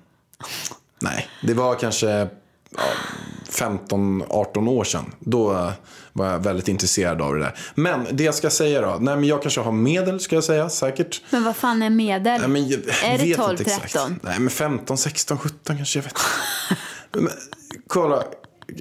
[1.01, 2.29] Nej, det var kanske
[2.71, 2.83] ja,
[3.51, 5.15] 15-18 år sedan.
[5.21, 5.71] Då eh,
[6.13, 7.59] var jag väldigt intresserad av det där.
[7.75, 8.97] Men det jag ska säga då.
[9.01, 11.23] Nej, men jag kanske har medel ska jag säga, säkert.
[11.31, 12.41] Men vad fan är medel?
[12.41, 13.93] Nej, men jag är det vet 12, inte exakt.
[13.93, 14.21] 13?
[14.23, 15.99] Nej, men 15, 16, 17 kanske.
[15.99, 16.15] Jag vet
[17.13, 17.33] men,
[17.87, 18.25] kolla,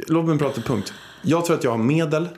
[0.08, 0.94] låt mig prata punkt.
[1.22, 2.30] Jag tror att jag har medel.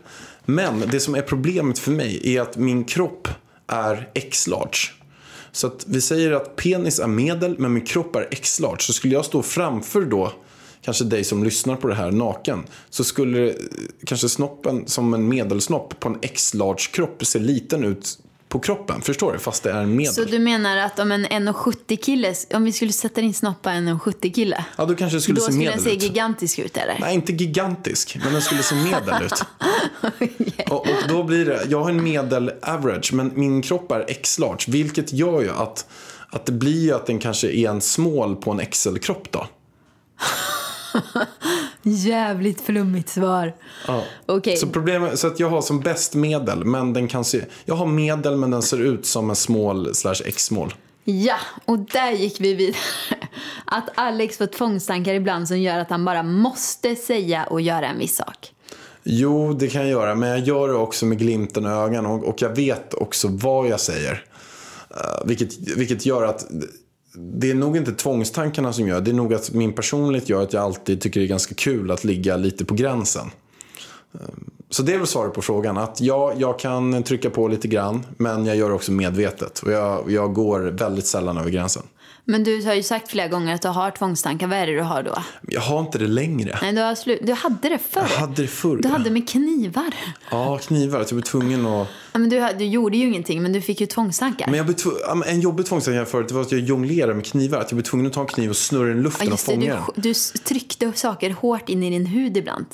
[0.50, 3.28] Men det som är problemet för mig är att min kropp
[3.68, 4.78] är X-large.
[5.52, 8.80] Så att vi säger att penis är medel men min kropp är X-large.
[8.80, 10.32] Så skulle jag stå framför då
[10.82, 12.64] kanske dig som lyssnar på det här naken.
[12.90, 13.56] Så skulle
[14.06, 19.02] kanske snoppen som en medelsnopp på en X-large kropp se liten ut på kroppen.
[19.02, 19.40] Förstår du?
[19.40, 20.14] Fast det är medel.
[20.14, 23.90] Så du menar att om en 1,70 kille, om vi skulle sätta in snoppa en
[23.90, 26.04] 1,70 kille, Ja, då kanske det skulle då se skulle medel den se ut.
[26.04, 26.98] gigantisk ut eller?
[27.00, 29.44] Nej, inte gigantisk, men den skulle se medel ut.
[30.70, 34.64] och, och då blir det, jag har en medel average, men min kropp är X-large.
[34.68, 35.86] Vilket gör ju att,
[36.30, 39.48] att det blir att den kanske är en small på en XL-kropp då.
[41.84, 43.54] Jävligt flummigt svar.
[43.88, 44.04] Ja.
[44.26, 44.58] Okej.
[44.58, 47.86] Så problemet, så att jag har som bäst medel, men den kan se, jag har
[47.86, 50.74] medel men den ser ut som en small slash X-small.
[51.04, 52.78] Ja, och där gick vi vidare.
[53.66, 58.00] Att Alex får tvångstankar ibland som gör att han bara måste säga och göra en
[58.00, 58.54] viss sak.
[59.04, 62.24] Jo, det kan jag göra, men jag gör det också med glimten i ögonen och,
[62.24, 64.24] och jag vet också vad jag säger.
[64.92, 66.48] Uh, vilket, vilket gör att
[67.20, 69.12] det är nog inte tvångstankarna som gör det.
[69.12, 72.04] är nog att min personlighet gör att jag alltid tycker det är ganska kul att
[72.04, 73.32] ligga lite på gränsen.
[74.14, 75.78] Ehm, så det är väl svaret på frågan.
[75.78, 79.60] Att ja, jag kan trycka på lite grann, men jag gör det också medvetet.
[79.60, 81.84] Och jag, jag går väldigt sällan över gränsen.
[82.32, 84.48] Men du har ju sagt flera gånger att du har tvångstankar.
[84.48, 85.24] Vad är det du har då?
[85.42, 86.60] Jag har inte det längre.
[86.62, 88.02] Nej, du, har slu- du hade det förr.
[88.02, 88.78] Jag hade det förr.
[88.78, 89.94] Du hade med knivar.
[90.32, 91.00] Ja, knivar.
[91.00, 91.88] Att jag blev tvungen att...
[92.12, 94.46] Ja, men du, du gjorde ju ingenting, men du fick ju tvångstankar.
[94.48, 97.14] Men jag blev tv- ja, men en jobbig tvångstanke förut det var att jag jonglerade
[97.14, 97.58] med knivar.
[97.60, 99.32] Att jag blev tvungen att ta en kniv och snurra den i Ja, luften och
[99.34, 100.02] just det, fånga du, den.
[100.02, 102.66] du s- tryckte saker hårt in i din hud ibland.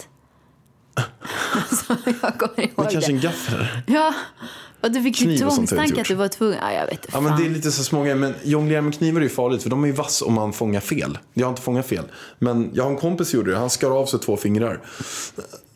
[1.70, 3.68] Så jag kommer ihåg Men kanske en gaffel.
[3.88, 4.14] Ja,
[4.82, 6.58] och du fick ju inte tvångstankar att du var tvungen.
[6.62, 8.16] Ja, jag vet Ja, men det är lite så små grejer.
[8.16, 10.80] Men jonglera med knivar är ju farligt för de är ju vass om man fångar
[10.80, 11.18] fel.
[11.34, 12.06] Jag har inte fångat fel.
[12.40, 13.58] Men jag har en kompis som gjorde det.
[13.58, 14.82] Han skar av sig två fingrar.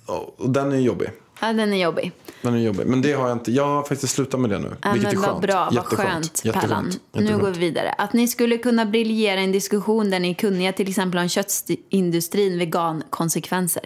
[0.05, 1.09] Och den är jobbig.
[1.41, 2.11] Ja, den är jobbig.
[2.41, 2.85] Den är jobbig.
[2.87, 3.51] Men det har jag inte.
[3.51, 4.75] Jag har faktiskt slutat med det nu.
[4.81, 5.41] Ja, vilket men är vad skönt.
[5.41, 6.43] bra, vad skönt.
[6.53, 6.85] Pallan.
[6.85, 7.41] Nu Jätteskönt.
[7.41, 7.91] går vi vidare.
[7.97, 11.29] Att ni skulle kunna briljera i en diskussion där ni är kunniga till exempel om
[11.29, 13.83] köttindustrin, vegankonsekvenser.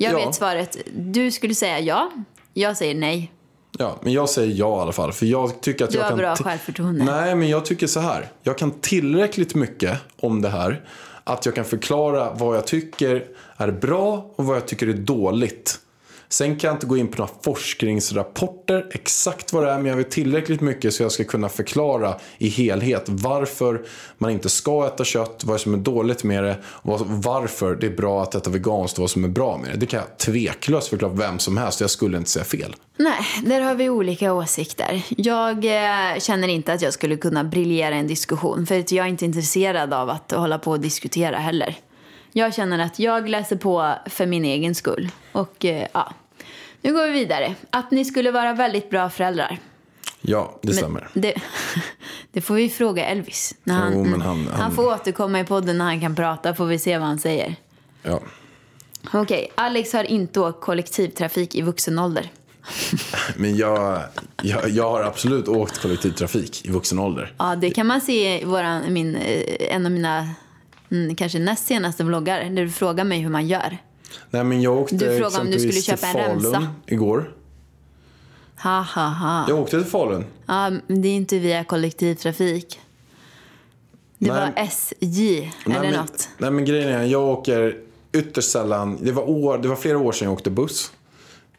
[0.00, 0.26] Jag Ja.
[0.26, 0.76] vet svaret.
[0.96, 2.10] Du skulle säga ja,
[2.54, 3.32] jag säger nej.
[3.78, 5.12] Ja, men jag säger ja i alla fall.
[5.12, 6.18] För jag tycker att Du jag har kan...
[6.18, 7.04] bra självförtroende.
[7.04, 8.28] Nej, men jag tycker så här.
[8.42, 10.84] Jag kan tillräckligt mycket om det här.
[11.24, 13.24] Att jag kan förklara vad jag tycker
[13.56, 15.78] är bra och vad jag tycker är dåligt.
[16.30, 19.76] Sen kan jag inte gå in på några forskningsrapporter exakt vad det är.
[19.76, 23.82] Men jag vet tillräckligt mycket så jag ska kunna förklara i helhet varför
[24.18, 27.96] man inte ska äta kött, vad som är dåligt med det och varför det är
[27.96, 29.76] bra att äta veganskt och vad som är bra med det.
[29.76, 31.80] Det kan jag tveklöst förklara för vem som helst.
[31.80, 32.76] Jag skulle inte säga fel.
[32.96, 35.02] Nej, där har vi olika åsikter.
[35.08, 39.10] Jag eh, känner inte att jag skulle kunna briljera i en diskussion för jag är
[39.10, 41.76] inte intresserad av att hålla på och diskutera heller.
[42.38, 45.08] Jag känner att jag läser på för min egen skull.
[45.32, 46.12] Och eh, ja,
[46.82, 47.54] nu går vi vidare.
[47.70, 49.58] Att ni skulle vara väldigt bra föräldrar.
[50.20, 51.08] Ja, det stämmer.
[51.14, 51.34] Det,
[52.32, 53.54] det får vi fråga Elvis.
[53.64, 56.54] När han, Jo, men han- han han- får återkomma i podden när han kan prata
[56.54, 57.56] får vi se vad han säger.
[58.02, 58.20] Ja.
[59.12, 62.30] Okej, Alex har inte åkt kollektivtrafik i vuxen ålder.
[63.36, 64.02] Men jag,
[64.42, 67.32] jag, jag har absolut åkt kollektivtrafik i vuxen ålder.
[67.38, 70.28] Ja, det kan man se i våran, min, eh, en av mina
[70.90, 73.78] mm, kanske näst senaste vloggar där du frågar mig hur man gör.
[74.30, 76.68] Nej, men jag åkte Du frågade om du skulle köpa en remsa.
[76.86, 77.34] igår.
[78.62, 79.44] Ha, ha, ha.
[79.48, 80.24] Jag åkte till Falun.
[80.46, 82.80] Ja, men det är inte via kollektivtrafik.
[84.18, 84.40] Det Nej.
[84.40, 86.28] var SJ eller nej, men, något.
[86.38, 87.76] Nej, men grejen är, jag åker
[88.12, 88.98] ytterst sällan.
[89.00, 90.92] Det var, år, det var flera år sedan jag åkte buss.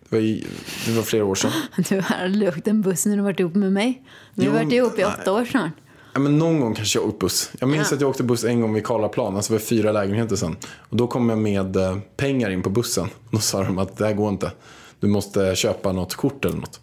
[0.10, 0.48] Det var, i,
[0.86, 1.52] det var flera år sedan.
[1.90, 4.02] Du har aldrig åkt en buss när du varit ihop med mig.
[4.34, 5.16] Vi har varit ihop i nej.
[5.20, 5.72] åtta år snart.
[6.20, 7.52] Ja, men någon gång kanske jag åkt buss.
[7.60, 7.96] Jag minns Ja.
[7.96, 9.36] att jag åkte buss en gång vid Karlaplan.
[9.36, 10.56] Alltså var fyra lägenheter sen.
[10.90, 13.10] Och då kom jag med eh, pengar in på bussen.
[13.32, 14.52] Då sa de att det här går inte.
[15.00, 16.80] Du måste köpa något kort eller något.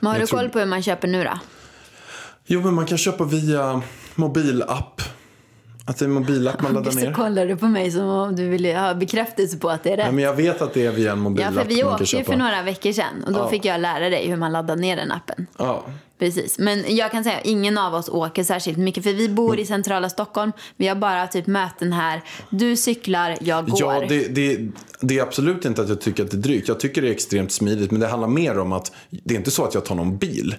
[0.00, 1.38] Men har Jag du tror- koll på hur man köper nu då?
[2.46, 3.82] Jo, men man kan köpa via
[4.14, 5.02] mobilapp.
[5.88, 7.12] Att det är en mobilapp man laddar Så ner.
[7.12, 10.06] kollar du på mig som om du ville ha bekräftelse på att det är rätt.
[10.06, 12.24] Ja, men jag vet att det är via en Ja, mobilapp för vi åkte ju
[12.24, 13.48] för några veckor sedan och då Ja.
[13.48, 15.46] fick jag lära dig hur man laddar ner den appen.
[15.58, 15.84] Ja.
[16.18, 19.66] Precis, men jag kan säga ingen av oss åker särskilt mycket för vi bor i
[19.66, 20.52] centrala Stockholm.
[20.76, 22.22] Vi har bara typ möten här.
[22.50, 23.80] Du cyklar, jag går.
[23.80, 24.68] Ja, det, det,
[25.00, 26.68] det är absolut inte att jag tycker att det är drygt.
[26.68, 27.90] Jag tycker det är extremt smidigt.
[27.90, 30.54] Men det handlar mer om att det är inte så att jag tar någon bil.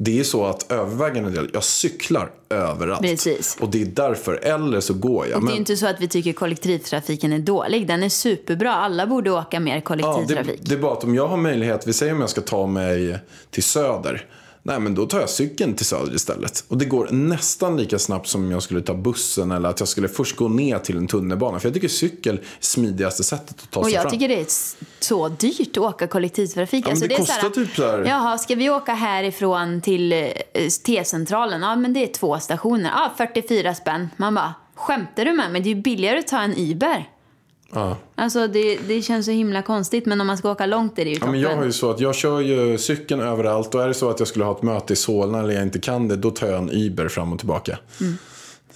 [0.00, 3.00] Det är så att övervägande del, jag cyklar överallt.
[3.00, 3.56] Precis.
[3.60, 4.34] Och det är därför.
[4.34, 5.36] Eller så går jag.
[5.36, 7.86] Och det är Men- ju inte så att vi tycker kollektivtrafiken är dålig.
[7.88, 8.74] Den är superbra.
[8.74, 10.60] Alla borde åka mer Ja, det, kollektivtrafik.
[10.62, 13.18] det är bara att om jag har möjlighet, vi säger om jag ska ta mig
[13.50, 14.26] till Söder.
[14.62, 16.64] Nej men då tar jag cykeln till Söder istället.
[16.68, 19.88] Och det går nästan lika snabbt som om jag skulle ta bussen eller att jag
[19.88, 21.58] skulle först gå ner till en tunnelbana.
[21.60, 24.10] För jag tycker cykel är smidigaste sättet att ta Och sig jag fram.
[24.12, 24.46] tycker det är
[25.00, 26.84] så dyrt att åka kollektivtrafik.
[26.84, 30.12] men alltså det är kostar så typ så här- Jaha, ska vi åka härifrån till
[30.12, 30.28] eh,
[30.86, 31.62] T-centralen?
[31.62, 32.90] Ja, men det är två stationer.
[32.90, 34.08] Ja, 44 spänn.
[34.16, 35.60] Man bara, skämtar du med mig?
[35.60, 37.08] Det är ju billigare att ta en Uber.
[37.74, 37.96] Ja.
[38.14, 41.10] Alltså det, det känns så himla konstigt men om man ska åka långt är det
[41.10, 41.32] ju Ja, toppen.
[41.32, 44.10] men jag har ju så att jag kör ju cykeln överallt och är det så
[44.10, 46.46] att jag skulle ha ett möte i Solna eller jag inte kan det, då tar
[46.46, 47.78] jag en Uber fram och tillbaka.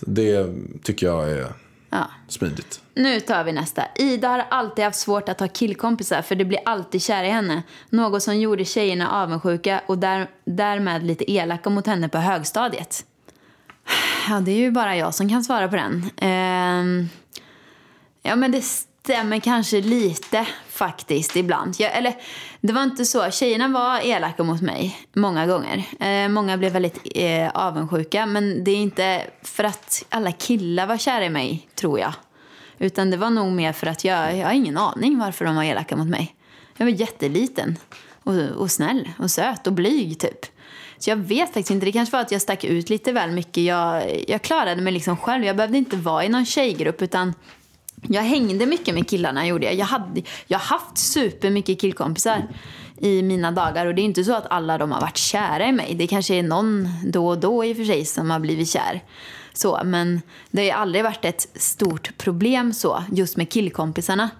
[0.00, 0.46] Så det
[0.82, 1.46] tycker jag är
[1.90, 2.10] Ja.
[2.28, 2.80] smidigt.
[2.94, 3.82] Nu tar vi nästa.
[3.96, 7.62] Ida har alltid haft svårt att ha killkompisar för det blir alltid kär i henne.
[7.90, 13.04] Något som gjorde tjejerna avundsjuka och där, därmed lite elaka mot henne på högstadiet.
[14.28, 16.10] Ja, det är ju bara jag som kan svara på den.
[16.16, 17.08] Ehm,
[18.22, 21.74] ja, men det stämmer kanske lite faktiskt ibland.
[21.78, 22.14] Jag, eller,
[22.60, 23.30] det var inte så.
[23.30, 25.84] Tjejerna var elaka mot mig många gånger.
[26.00, 28.26] Eh, många blev väldigt eh, avundsjuka.
[28.26, 32.12] Men det är inte för att alla killar var kära i mig, tror jag.
[32.78, 35.64] Utan det var nog mer för att jag, jag har ingen aning varför de var
[35.64, 36.34] elaka mot mig.
[36.76, 37.78] Jag var jätteliten
[38.22, 40.46] och, och snäll och söt och blyg typ.
[40.98, 41.86] Så jag vet faktiskt inte.
[41.86, 43.64] Det kanske var att jag stack ut lite väl mycket.
[43.64, 45.44] Jag, jag klarade mig liksom själv.
[45.44, 47.34] Jag behövde inte vara i någon tjejgrupp utan
[48.08, 49.74] jag hängde mycket med killarna gjorde jag.
[49.74, 52.48] Jag, hade, jag har haft supermycket killkompisar
[53.00, 55.72] i mina dagar och det är inte så att alla de har varit kära i
[55.72, 55.94] mig.
[55.94, 59.02] Det kanske är någon då och då i och för sig som har blivit kär.
[59.52, 64.30] Så, men det har aldrig varit ett stort problem så, just med killkompisarna.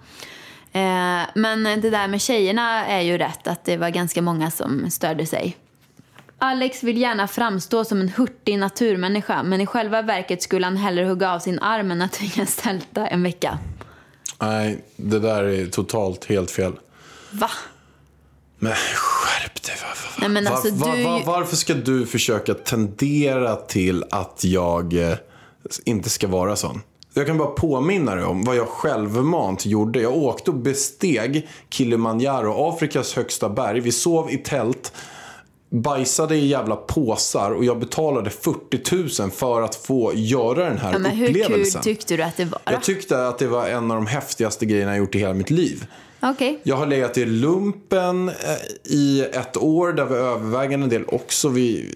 [0.71, 4.89] Eh, men det där med tjejerna är ju rätt, att det var ganska många som
[4.89, 5.57] störde sig.
[6.45, 11.05] Alex vill gärna framstå som en hurtig naturmänniska men i själva verket skulle han hellre
[11.05, 13.57] hugga av sin arm än att tvingas tälta en vecka.
[14.41, 16.73] Nej, det där är totalt helt fel.
[17.31, 17.49] Va?
[18.59, 19.75] Men skärp dig.
[19.81, 20.15] Va, va, va.
[20.19, 25.17] Nej, men alltså, du- va, varför ska du försöka tendera till att jag eh,
[25.85, 26.81] inte ska vara sån?
[27.13, 30.01] Jag kan bara påminna dig om vad jag självmant gjorde.
[30.01, 33.79] Jag åkte och besteg Kilimanjaro, Afrikas högsta berg.
[33.79, 34.93] Vi sov i tält,
[35.73, 40.91] bajsade i jävla påsar och jag betalade 40 000 för att få göra den här
[40.91, 41.81] Ja, men hur kul upplevelsen.
[41.81, 42.61] tyckte du att det var?
[42.65, 45.49] jag tyckte att det var en av de häftigaste grejerna jag gjort i hela mitt
[45.49, 45.85] liv.
[46.25, 46.59] Okej.
[46.63, 48.33] Jag har legat i lumpen eh,
[48.93, 51.49] i ett år där vi övervägande en del också.
[51.49, 51.93] Vi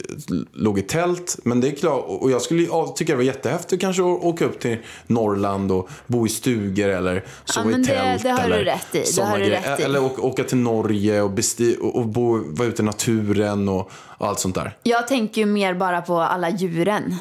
[0.53, 1.37] låg i tält.
[1.43, 4.45] Men det är klart, och jag skulle ja, tycka det var jättehäftigt kanske att åka
[4.45, 8.23] upp till Norrland och bo i stugor eller sova men i det- tält.
[8.23, 9.83] det har du eller rätt i, det har du rätt i.
[9.83, 13.91] Eller åka, åka till Norge och, besti- och, och bo, vara ute i naturen och
[14.17, 14.77] allt sånt där.
[14.83, 17.15] Jag tänker ju mer bara på alla djuren.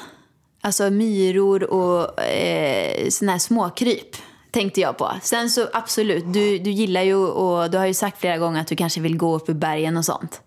[0.61, 4.17] Alltså myror och eh, såna här småkryp
[4.57, 5.13] tänkte jag på.
[5.23, 8.67] Sen så absolut, du, du gillar ju och du har ju sagt flera gånger att
[8.67, 10.41] du kanske vill gå upp i bergen och sånt.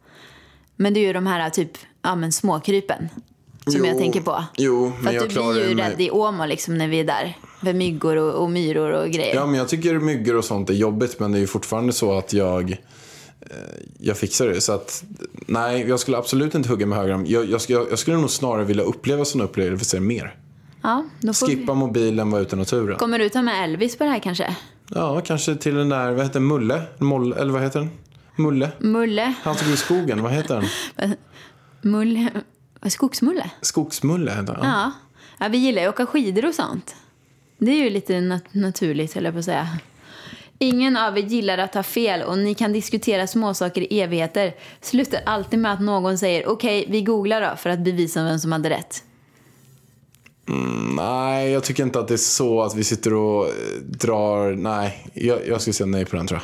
[0.75, 3.09] Men det är ju de här typ, ja men småkrypen
[3.65, 4.43] som jag Jo, tänker på.
[4.57, 6.99] jo, För men att jag du blir ju mig- rädd i Åmål liksom när vi
[6.99, 7.37] är där.
[7.63, 9.35] För myggor och, och myror och grejer.
[9.35, 11.19] Ja, men jag tycker myggor och sånt är jobbigt.
[11.19, 12.71] Men det är ju fortfarande så att jag,
[13.41, 13.47] eh,
[13.99, 14.61] jag fixar det.
[14.61, 15.03] Så att,
[15.47, 17.25] nej, jag skulle absolut inte hugga med högerarm.
[17.27, 20.35] Jag, jag, skulle, jag skulle nog snarare vilja uppleva sådana upplevelser mer.
[20.81, 21.55] Ja, då får vi...
[21.55, 22.97] Skippa mobilen, vara ute i naturen.
[22.97, 24.55] Kommer du ta med Elvis på det här kanske?
[24.89, 26.39] Ja, kanske till den där, vad heter?
[26.39, 26.81] Mulle?
[26.97, 27.89] Molle, eller vad heter den?
[28.35, 28.71] Mulle?
[28.79, 29.33] Mulle?
[29.43, 30.65] Han som går i skogen, vad heter
[30.95, 31.15] den?
[31.81, 32.29] Mulle?
[32.85, 33.49] Skogsmulle?
[33.61, 34.63] Skogsmulle heter den.
[34.65, 34.91] Ja.
[35.39, 36.95] ja, vi gillar ju att åka skidor och sånt.
[37.57, 39.67] Det är ju lite nat- naturligt, höll jag på att säga.
[40.59, 44.53] Ingen av er gillar att ha fel och ni kan diskutera småsaker i evigheter.
[44.81, 48.51] Slutar alltid med att någon säger okej, vi googlar då för att bevisa vem som
[48.51, 49.03] hade rätt.
[50.95, 54.51] Nej, jag tycker inte att det är så att vi sitter och eh, drar...
[54.55, 56.39] Nej, jag, jag skulle säga nej på den tror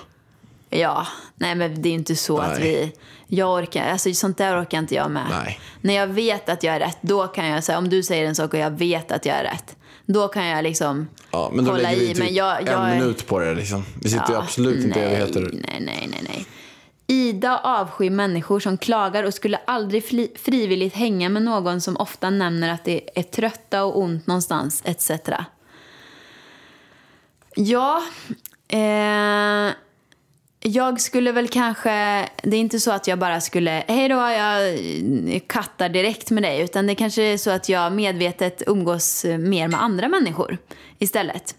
[0.69, 0.79] jag.
[0.79, 2.61] Ja, nej men det är ju inte så att Nej.
[2.63, 2.91] vi...
[3.35, 5.25] Jag orkar, alltså sånt där orkar inte jag med.
[5.29, 5.59] Nej.
[5.81, 8.35] När jag vet att jag är rätt, då kan jag säga, om du säger en
[8.35, 11.71] sak och jag vet att jag är rätt, då kan jag liksom Ja, men då
[11.71, 12.07] hålla lägger vi i.
[12.13, 13.83] typ Men jag, jag en är- minut på det liksom.
[14.01, 15.41] Vi sitter ju Ja, absolut inte i evigheter.
[15.41, 16.45] Nej, nej, nej, nej.
[17.07, 20.03] Ida avskyr människor som klagar och skulle aldrig
[20.37, 25.11] frivilligt hänga med någon som ofta nämner att det är trötta och ont någonstans, etc.
[27.55, 28.01] Ja,
[28.67, 29.73] eh,
[30.59, 31.89] jag skulle väl kanske...
[32.43, 33.83] Det är inte så att jag bara skulle...
[33.87, 36.61] Hej då, jag eh, kattar direkt med dig.
[36.61, 40.57] Utan det kanske är så att jag medvetet umgås mer med andra människor
[40.99, 41.55] istället.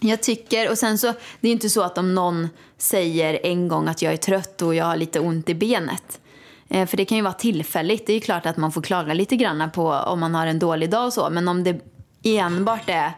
[0.00, 3.88] Jag tycker, och sen så, det är inte så att om någon säger en gång
[3.88, 6.20] att jag är trött och jag har lite ont i benet.
[6.68, 8.06] Eh, för det kan ju vara tillfälligt.
[8.06, 10.58] Det är ju klart att man får klaga lite grann på om man har en
[10.58, 11.30] dålig dag och så.
[11.30, 11.80] Men om det
[12.22, 13.12] enbart är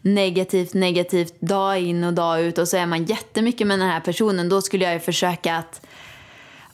[0.00, 4.00] negativt, negativt dag in och dag ut och så är man jättemycket med den här
[4.00, 4.48] personen.
[4.48, 5.86] Då skulle jag ju försöka att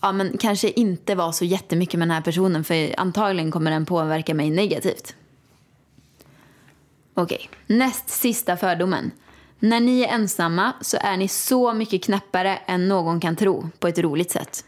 [0.01, 2.65] ja, men kanske inte vara så jättemycket med den här personen.
[2.65, 5.15] För antagligen kommer den påverka mig negativt.
[7.15, 9.11] Okej, näst sista fördomen.
[9.59, 13.89] När ni är ensamma så är ni så mycket knäppare än någon kan tro på
[13.89, 14.65] ett roligt sätt.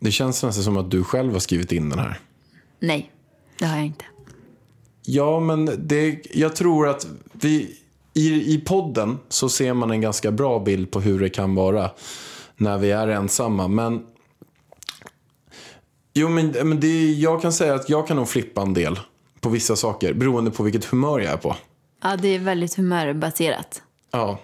[0.00, 2.20] Det känns nästan som att du själv har skrivit in den här.
[2.80, 3.12] Nej,
[3.58, 4.04] det har jag inte.
[5.02, 7.76] Ja, men det, jag tror att vi...
[8.14, 11.90] i, I podden så ser man en ganska bra bild på hur det kan vara
[12.56, 13.68] när vi är ensamma.
[13.68, 14.02] Men
[16.18, 18.98] Jo, men, men det, jag kan säga att jag kan nog flippa en del
[19.40, 21.56] på vissa saker beroende på vilket humör jag är på.
[22.02, 24.38] Ja, det är väldigt humörbaserat Ja.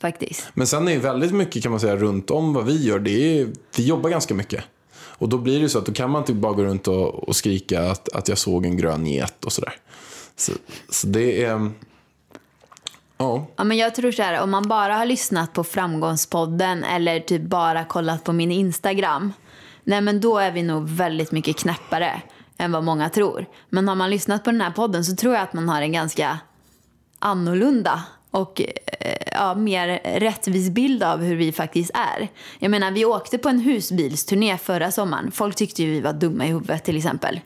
[0.00, 0.48] faktiskt.
[0.54, 2.98] Men sen är det väldigt mycket kan man säga runt om vad vi gör.
[2.98, 4.64] Det är, vi jobbar ganska mycket.
[4.94, 7.36] Och då blir det så att då kan man inte bara gå runt och, och
[7.36, 9.72] skrika att, att jag såg en grön get och sådär.
[10.36, 10.52] Så,
[10.88, 11.70] så det är...
[13.18, 13.46] Ja.
[13.56, 17.42] Ja, men jag tror så här, om man bara har lyssnat på Framgångspodden eller typ
[17.42, 19.32] bara kollat på min Instagram,
[19.84, 22.22] nej men då är vi nog väldigt mycket knäppare
[22.58, 23.46] än vad många tror.
[23.68, 25.92] Men har man lyssnat på den här podden så tror jag att man har en
[25.92, 26.38] ganska
[27.18, 32.28] annorlunda och eh, ja, mer rättvis bild av hur vi faktiskt är.
[32.58, 35.30] Jag menar, vi åkte på en husbilsturné förra sommaren.
[35.30, 37.40] Folk tyckte ju vi var dumma i huvudet till exempel.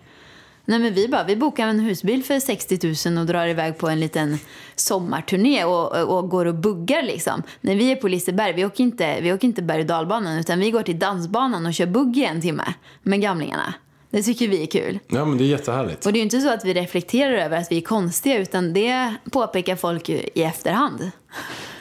[0.65, 3.89] Nej men vi bara, vi bokar en husbil för 60 000 och drar iväg på
[3.89, 4.39] en liten
[4.75, 7.43] sommarturné och, och går och buggar liksom.
[7.61, 10.59] När vi är på Liseberg, vi åker inte, vi åker inte berg och dalbanan utan
[10.59, 13.75] vi går till dansbanan och kör bugg i en timme med gamlingarna.
[14.13, 14.99] Det tycker vi är kul.
[15.09, 16.07] ja, men det är jättehärligt.
[16.07, 18.73] Och det är ju inte så att vi reflekterar över att vi är konstiga utan
[18.73, 21.11] det påpekar folk i efterhand.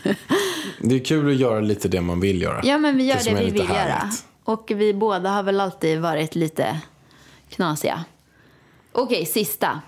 [0.79, 2.61] Det är kul att göra lite det man vill göra.
[2.63, 3.73] Ja men vi gör Det det, vi vill göra.
[3.73, 4.25] härligt.
[4.43, 6.79] Och vi båda har väl alltid varit lite
[7.49, 8.03] knasiga.
[8.91, 9.81] Okej, sista.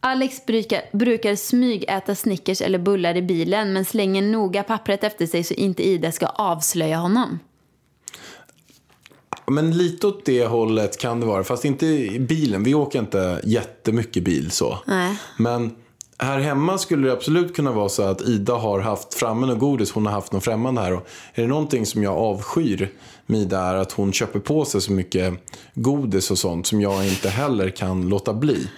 [0.00, 5.44] Alex brukar, brukar smygäta Snickers eller bullar i bilen men slänger noga pappret efter sig
[5.44, 7.38] så inte Ida ska avslöja honom.
[9.50, 11.44] Men lite åt det hållet kan det vara.
[11.44, 12.62] Fast inte i bilen.
[12.62, 14.78] Vi åker inte jättemycket bil så.
[14.86, 15.16] Nej.
[15.36, 15.74] Men
[16.18, 19.92] här hemma skulle det absolut kunna vara så att Ida har haft framme något godis.
[19.92, 20.92] Hon har haft något främmande här.
[20.92, 22.92] Och är det någonting som jag avskyr
[23.26, 25.34] med Ida är att hon köper på sig så mycket
[25.74, 28.68] godis och sånt som jag inte heller kan låta bli.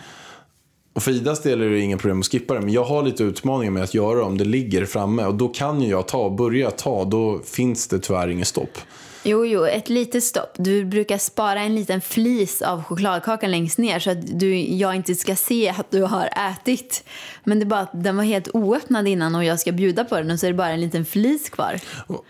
[0.94, 2.60] Och för Idas del är det inga problem att skippa det.
[2.60, 5.24] Men jag har lite utmaningar med att göra om det ligger framme.
[5.24, 7.04] Och då kan ju jag ta, börja ta.
[7.04, 8.78] Då finns det tyvärr inget stopp.
[9.24, 10.50] Jo, jo, ett litet stopp.
[10.56, 15.14] Du brukar spara en liten flis av chokladkakan längst ner så att du, jag inte
[15.14, 17.04] ska se att du har ätit.
[17.44, 20.16] Men det är bara att den var helt oöppnad innan och jag ska bjuda på
[20.16, 21.80] den och så är det bara en liten flis kvar.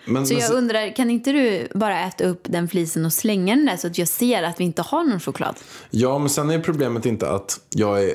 [0.05, 3.57] Men, Så men- jag undrar, kan inte du bara äta upp den flisen och slänga
[3.57, 5.57] den där så att jag ser att vi inte har någon choklad?
[5.91, 8.13] Ja, men sen är problemet inte att jag är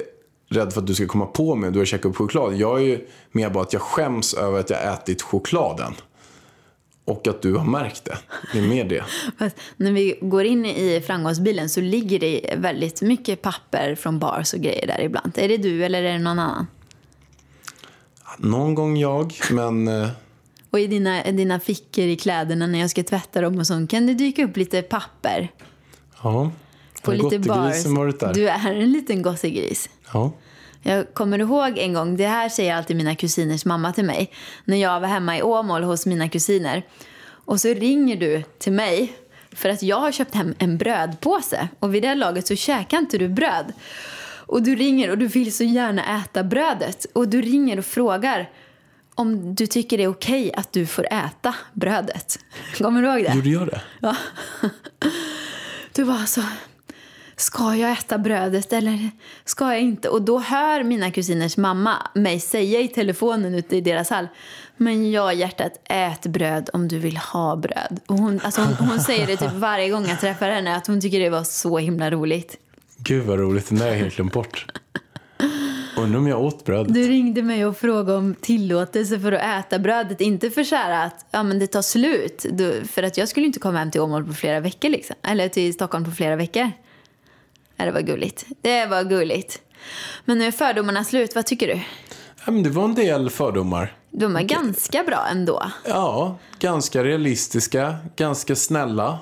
[0.50, 2.54] rädd för att du ska komma på mig och du har käkat upp choklad.
[2.56, 5.94] Jag är ju mer bara att jag skäms över att jag ätit chokladen.
[7.08, 8.18] Och att du har märkt det.
[8.54, 9.04] Det är mer det.
[9.78, 14.60] När vi går in i framgångsbilen så ligger det väldigt mycket papper från bars och
[14.60, 15.32] grejer där ibland.
[15.36, 16.68] Är det du eller är det någon annan?
[18.38, 19.88] Någon gång jag, men...
[19.88, 20.10] eh,
[20.70, 24.08] Och i dina, dina fickor i kläderna när jag ska tvätta dem och sånt kan
[24.08, 25.52] det dyka upp lite papper
[26.24, 26.52] Ja.
[27.04, 27.86] på lite bars.
[27.86, 28.34] varit där?
[28.34, 29.90] Du är en liten gossegris.
[30.14, 30.32] Ja.
[30.88, 34.32] Jag kommer ihåg en gång, det här säger alltid mina kusiners mamma till mig,
[34.66, 36.84] när jag var hemma i Åmål hos mina kusiner.
[37.28, 39.14] Och så ringer du till mig
[39.52, 43.18] för att jag har köpt hem en brödpåse och vid det laget så käkar inte
[43.18, 43.74] du bröd.
[44.46, 48.50] Och du ringer och du vill så gärna äta brödet och du ringer och frågar
[49.16, 52.40] om du tycker det är okej att du får äta brödet.
[52.78, 53.34] Kommer du ihåg det?
[53.36, 53.82] Gjorde jag det?
[54.00, 54.16] Ja.
[55.94, 56.42] Du var så...
[57.40, 59.10] Ska jag äta brödet eller
[59.46, 60.10] ska jag inte?
[60.10, 64.28] Och då hör mina kusiners mamma mig säga i telefonen ute i deras hall
[64.78, 68.00] Men ja, hjärtat, ät bröd om du vill ha bröd.
[68.06, 71.02] Och hon, alltså hon, hon säger det typ varje gång jag träffar henne att hon
[71.02, 72.58] tycker det var så himla roligt.
[72.98, 74.66] Gud vad roligt, den där har jag helt glömt bort.
[75.98, 76.94] Undrar om jag åt brödet.
[76.94, 80.22] Du ringde mig och frågade om tillåtelse för att äta brödet.
[80.22, 82.46] Inte för så att ja, men det tar slut.
[82.52, 84.90] Du, för att jag skulle inte komma hem till Åmål på flera veckor.
[84.90, 85.16] Liksom.
[85.24, 86.72] Eller till Stockholm på flera veckor.
[87.78, 88.46] Ja, det var gulligt.
[88.62, 89.60] Det var gulligt.
[90.26, 91.36] Men nu är fördomarna slut.
[91.36, 91.80] Vad tycker du?
[92.46, 93.96] Ja, men det var en del fördomar.
[94.12, 95.72] De är ganska bra ändå.
[95.86, 99.20] Ja, ganska realistiska, ganska snälla.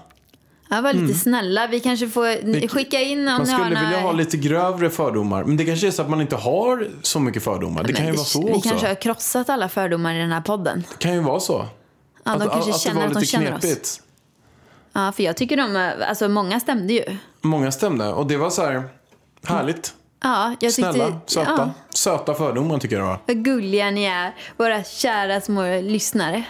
[0.69, 1.67] Jag var lite snälla.
[1.67, 3.97] Vi kanske får skicka in om Man skulle vilja några...
[3.97, 5.43] ha lite grövre fördomar.
[5.43, 7.83] Men det kanske är så att man inte har så mycket fördomar.
[7.83, 8.69] Det Men kan ju vara så Vi också.
[8.69, 10.83] kanske har krossat alla fördomar i den här podden.
[10.91, 11.65] Det kan ju vara så.
[12.23, 14.01] Ja, de kanske det känner var att de lite känner oss.
[14.95, 15.93] Ja, för jag tycker de...
[16.09, 17.17] Alltså många stämde ju.
[17.41, 18.07] Många stämde.
[18.13, 18.83] Och det var så här
[19.43, 19.93] härligt.
[20.23, 20.93] Ja, jag tyckte...
[20.93, 21.51] Snälla, söta.
[21.57, 21.69] Ja.
[21.89, 23.19] Söta fördomar tycker jag det var.
[23.27, 26.43] Vad gulliga ni är, våra kära små lyssnare.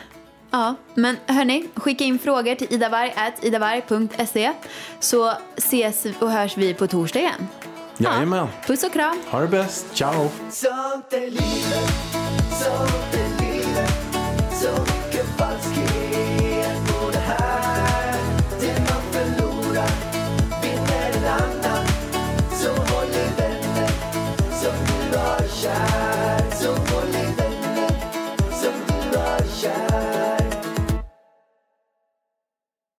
[0.51, 4.53] Ja, men hörni, skicka in frågor till idavarg.idavarg.se
[4.99, 7.47] så ses och hörs vi på torsdag igen.
[7.97, 8.47] Jajamän.
[8.67, 9.17] Puss och kram!
[9.29, 9.85] Ha det bäst.
[9.93, 10.29] Ciao.